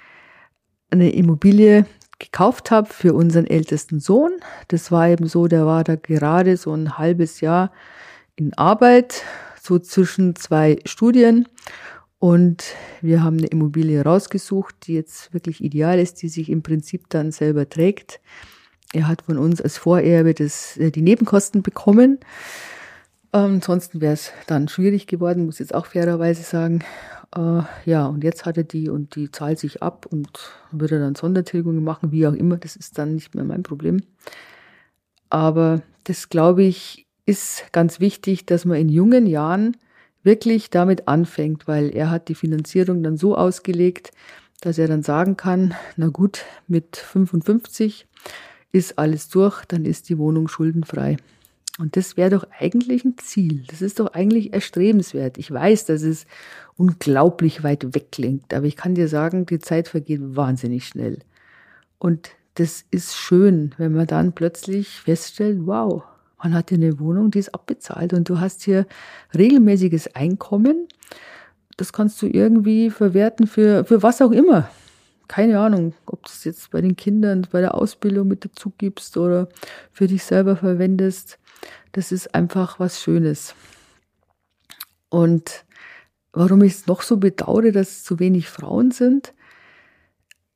eine 0.91 1.11
Immobilie 1.11 1.87
gekauft 2.19 2.71
habe 2.71 2.89
für 2.89 3.13
unseren 3.15 3.47
ältesten 3.47 4.01
Sohn. 4.01 4.33
Das 4.69 4.91
war 4.91 5.09
eben 5.09 5.27
so, 5.27 5.47
der 5.47 5.67
war 5.67 5.85
da 5.85 5.97
gerade 5.97 6.57
so 6.57 6.73
ein 6.73 6.97
halbes 6.97 7.41
Jahr 7.41 7.73
in 8.37 8.55
Arbeit, 8.55 9.23
so 9.61 9.79
zwischen 9.79 10.37
zwei 10.37 10.79
Studien. 10.87 11.47
Und 12.19 12.65
wir 13.03 13.23
haben 13.23 13.39
eine 13.39 13.49
Immobilie 13.49 14.03
rausgesucht, 14.03 14.87
die 14.87 14.95
jetzt 14.95 15.35
wirklich 15.35 15.63
ideal 15.63 15.99
ist, 15.99 16.23
die 16.23 16.29
sich 16.29 16.49
im 16.49 16.63
Prinzip 16.63 17.09
dann 17.11 17.31
selber 17.31 17.69
trägt. 17.69 18.21
Er 18.93 19.09
hat 19.09 19.23
von 19.23 19.37
uns 19.37 19.61
als 19.61 19.79
Vorerbe 19.79 20.33
das, 20.33 20.77
äh, 20.79 20.91
die 20.91 21.03
Nebenkosten 21.03 21.63
bekommen. 21.63 22.19
Ähm, 23.33 23.57
ansonsten 23.57 24.01
wäre 24.01 24.15
es 24.15 24.33
dann 24.47 24.69
schwierig 24.69 25.07
geworden, 25.07 25.45
muss 25.45 25.59
jetzt 25.59 25.75
auch 25.75 25.87
fairerweise 25.87 26.43
sagen. 26.43 26.83
Äh, 27.37 27.63
ja, 27.85 28.07
und 28.07 28.25
jetzt 28.25 28.47
hat 28.47 28.57
er 28.57 28.65
die 28.65 28.89
und 28.89 29.15
die 29.17 29.31
zahlt 29.31 29.59
sich 29.59 29.83
ab 29.83 30.07
und 30.11 30.53
würde 30.71 30.99
dann 30.99 31.15
Sondertilgungen 31.15 31.85
machen, 31.85 32.13
wie 32.13 32.27
auch 32.27 32.33
immer. 32.33 32.57
Das 32.57 32.77
ist 32.77 32.97
dann 32.97 33.15
nicht 33.15 33.35
mehr 33.35 33.45
mein 33.45 33.63
Problem. 33.63 34.01
Aber 35.29 35.83
das, 36.05 36.29
glaube 36.31 36.63
ich, 36.63 37.07
ist 37.27 37.65
ganz 37.73 38.01
wichtig, 38.01 38.47
dass 38.47 38.65
man 38.65 38.79
in 38.79 38.89
jungen 38.89 39.27
Jahren 39.27 39.77
wirklich 40.27 40.69
damit 40.69 41.09
anfängt, 41.09 41.67
weil 41.67 41.89
er 41.89 42.11
hat 42.11 42.29
die 42.29 42.35
Finanzierung 42.35 43.03
dann 43.03 43.17
so 43.17 43.35
ausgelegt, 43.37 44.11
dass 44.61 44.77
er 44.77 44.89
dann 44.89 45.03
sagen 45.03 45.39
kann, 45.39 45.75
na 45.97 46.09
gut, 46.09 46.45
mit 46.67 46.97
55 46.97 48.07
ist 48.73 48.99
alles 48.99 49.29
durch, 49.29 49.65
dann 49.65 49.87
ist 49.87 50.09
die 50.11 50.19
Wohnung 50.19 50.49
schuldenfrei. 50.49 51.17
Und 51.79 51.97
das 51.97 52.17
wäre 52.17 52.31
doch 52.31 52.47
eigentlich 52.59 53.05
ein 53.05 53.17
Ziel. 53.19 53.65
Das 53.69 53.83
ist 53.83 54.01
doch 54.01 54.15
eigentlich 54.15 54.53
erstrebenswert. 54.53 55.39
Ich 55.39 55.51
weiß, 55.51 55.85
dass 55.87 56.03
es 56.03 56.27
unglaublich 56.77 57.63
weit 57.63 57.95
weg 57.95 58.13
klingt, 58.13 58.53
aber 58.53 58.67
ich 58.67 58.77
kann 58.77 58.95
dir 58.95 59.09
sagen, 59.09 59.47
die 59.47 59.59
Zeit 59.59 59.89
vergeht 59.89 60.21
wahnsinnig 60.23 60.87
schnell. 60.87 61.21
Und 61.99 62.31
das 62.55 62.85
ist 62.91 63.15
schön, 63.15 63.75
wenn 63.77 63.93
man 63.93 64.07
dann 64.07 64.33
plötzlich 64.33 64.89
feststellt, 64.89 65.61
wow, 65.63 66.03
man 66.43 66.55
hat 66.55 66.69
hier 66.69 66.79
eine 66.79 66.99
Wohnung, 66.99 67.31
die 67.31 67.39
ist 67.39 67.55
abbezahlt 67.55 68.13
und 68.13 68.29
du 68.29 68.41
hast 68.41 68.63
hier 68.63 68.87
regelmäßiges 69.37 70.15
Einkommen. 70.15 70.87
Das 71.77 71.93
kannst 71.93 72.21
du 72.23 72.27
irgendwie 72.27 72.91
verwerten 72.91 73.47
für, 73.47 73.85
für 73.85 74.03
was 74.03 74.23
auch 74.23 74.33
immer. 74.33 74.69
Keine 75.29 75.59
Ahnung, 75.59 75.95
ob 76.07 76.23
du 76.25 76.31
es 76.31 76.45
jetzt 76.45 76.71
bei 76.71 76.81
den 76.81 76.97
Kindern, 76.97 77.47
bei 77.51 77.61
der 77.61 77.75
Ausbildung 77.75 78.29
mit 78.29 78.45
dazu 78.45 78.73
gibst 78.79 79.17
oder 79.17 79.49
für 79.91 80.07
dich 80.07 80.23
selber 80.23 80.57
verwendest. 80.57 81.39
Das 81.93 82.13
ist 82.13 82.35
einfach 82.35 82.79
was 82.79 83.01
Schönes. 83.01 83.55
Und 85.09 85.65
warum 86.33 86.63
ich 86.63 86.75
es 86.75 86.87
noch 86.87 87.03
so 87.03 87.17
bedauere, 87.17 87.73
dass 87.73 87.91
es 87.91 88.05
zu 88.05 88.19
wenig 88.21 88.49
Frauen 88.49 88.91
sind, 88.91 89.35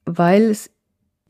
weil 0.04 0.42
es 0.42 0.70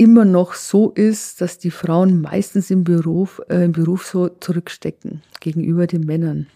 immer 0.01 0.25
noch 0.25 0.55
so 0.55 0.93
ist, 0.93 1.43
dass 1.43 1.59
die 1.59 1.71
Frauen 1.71 2.23
meistens 2.23 2.71
im 2.71 2.85
Beruf, 2.85 3.43
äh, 3.51 3.67
im 3.67 3.73
Beruf 3.73 4.07
so 4.07 4.29
zurückstecken 4.29 5.23
gegenüber 5.41 5.87
den 5.87 6.07
Männern. 6.07 6.47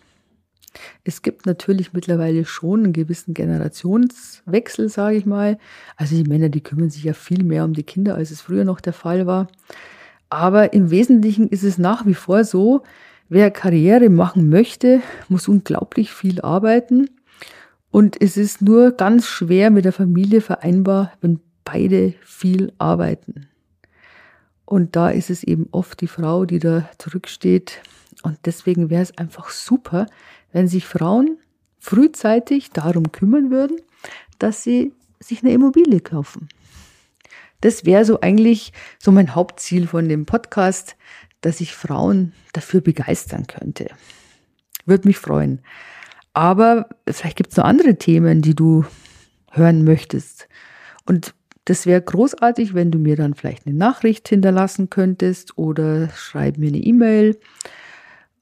Es 1.05 1.21
gibt 1.21 1.45
natürlich 1.45 1.93
mittlerweile 1.93 2.47
schon 2.47 2.85
einen 2.85 2.93
gewissen 2.95 3.35
Generationswechsel, 3.35 4.89
sage 4.89 5.17
ich 5.17 5.27
mal. 5.27 5.59
Also 5.97 6.17
die 6.17 6.29
Männer, 6.29 6.49
die 6.49 6.63
kümmern 6.63 6.89
sich 6.89 7.05
ja 7.05 7.13
viel 7.13 7.45
mehr 7.45 7.67
um 7.67 7.75
die 7.75 7.83
Kinder, 7.83 8.15
als 8.15 8.31
es 8.31 8.41
früher 8.41 8.65
noch 8.65 8.81
der 8.81 8.95
Fall 8.95 9.27
war. 9.27 9.49
Aber 10.31 10.73
im 10.73 10.91
Wesentlichen 10.91 11.47
ist 11.49 11.65
es 11.65 11.77
nach 11.77 12.07
wie 12.07 12.15
vor 12.15 12.45
so, 12.45 12.83
wer 13.29 13.51
Karriere 13.51 14.09
machen 14.09 14.49
möchte, 14.49 15.03
muss 15.29 15.49
unglaublich 15.49 16.13
viel 16.13 16.41
arbeiten. 16.41 17.11
Und 17.91 18.21
es 18.23 18.39
ist 18.39 18.63
nur 18.63 18.93
ganz 18.93 19.27
schwer 19.27 19.71
mit 19.71 19.85
der 19.85 19.93
Familie 19.93 20.41
vereinbar, 20.41 21.13
wenn 21.21 21.41
beide 21.65 22.15
viel 22.23 22.73
arbeiten. 22.79 23.49
Und 24.65 24.97
da 24.97 25.11
ist 25.11 25.31
es 25.31 25.43
eben 25.45 25.69
oft 25.73 26.01
die 26.01 26.07
Frau, 26.07 26.45
die 26.45 26.59
da 26.59 26.89
zurücksteht. 26.99 27.81
Und 28.23 28.39
deswegen 28.45 28.91
wäre 28.91 29.03
es 29.03 29.17
einfach 29.19 29.51
super, 29.51 30.07
wenn 30.53 30.69
sich 30.69 30.87
Frauen 30.87 31.39
frühzeitig 31.79 32.71
darum 32.71 33.13
kümmern 33.13 33.51
würden, 33.51 33.79
dass 34.39 34.63
sie 34.63 34.93
sich 35.21 35.43
eine 35.43 35.53
Immobilie 35.53 36.01
kaufen. 36.01 36.49
Das 37.61 37.85
wäre 37.85 38.05
so 38.05 38.21
eigentlich 38.21 38.73
so 38.99 39.13
mein 39.13 39.35
Hauptziel 39.35 39.87
von 39.87 40.09
dem 40.09 40.27
Podcast, 40.27 40.97
dass 41.41 41.61
ich 41.61 41.75
Frauen 41.75 42.33
dafür 42.53 42.81
begeistern 42.81 43.47
könnte. 43.47 43.89
Würde 44.87 45.09
mich 45.09 45.19
freuen. 45.19 45.61
Aber 46.33 46.89
vielleicht 47.09 47.37
gibt 47.37 47.53
es 47.53 47.57
noch 47.57 47.65
andere 47.65 47.97
Themen, 47.97 48.43
die 48.43 48.55
du 48.55 48.85
hören 49.51 49.85
möchtest. 49.85 50.49
Und 51.07 51.35
das 51.65 51.87
wäre 51.87 52.03
großartig, 52.03 52.75
wenn 52.75 52.91
du 52.91 52.99
mir 52.99 53.17
dann 53.17 53.35
vielleicht 53.35 53.67
eine 53.67 53.77
Nachricht 53.77 54.29
hinterlassen 54.29 54.91
könntest 54.91 55.57
oder 55.57 56.11
schreib 56.11 56.59
mir 56.59 56.69
eine 56.69 56.79
E-Mail, 56.79 57.39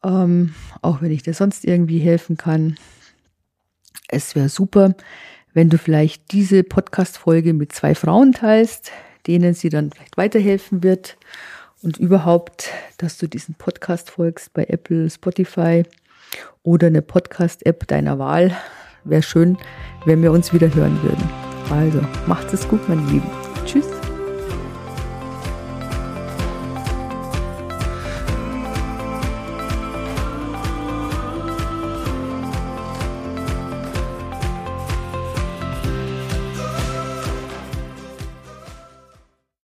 ähm, 0.02 0.54
auch 0.80 1.02
wenn 1.02 1.12
ich 1.12 1.22
dir 1.22 1.34
sonst 1.34 1.64
irgendwie 1.64 2.00
helfen 2.00 2.36
kann. 2.36 2.76
Es 4.08 4.34
wäre 4.34 4.48
super, 4.48 4.94
wenn 5.54 5.70
du 5.70 5.78
vielleicht 5.78 6.32
diese 6.32 6.64
Podcast-Folge 6.64 7.52
mit 7.52 7.72
zwei 7.72 7.94
Frauen 7.94 8.32
teilst, 8.32 8.90
denen 9.26 9.54
sie 9.54 9.68
dann 9.68 9.90
vielleicht 9.90 10.16
weiterhelfen 10.16 10.82
wird 10.82 11.16
und 11.82 11.98
überhaupt, 11.98 12.70
dass 12.98 13.18
du 13.18 13.28
diesen 13.28 13.54
Podcast 13.54 14.10
folgst 14.10 14.52
bei 14.52 14.64
Apple, 14.64 15.08
Spotify 15.10 15.84
oder 16.62 16.88
eine 16.88 17.02
Podcast-App 17.02 17.86
deiner 17.86 18.18
Wahl. 18.18 18.56
Wäre 19.04 19.22
schön, 19.22 19.58
wenn 20.06 20.22
wir 20.22 20.32
uns 20.32 20.52
wieder 20.52 20.72
hören 20.74 21.00
würden. 21.02 21.51
Also, 21.72 22.00
macht 22.26 22.52
es 22.52 22.68
gut, 22.68 22.86
meine 22.88 23.00
Lieben. 23.02 23.30
Tschüss. 23.64 24.01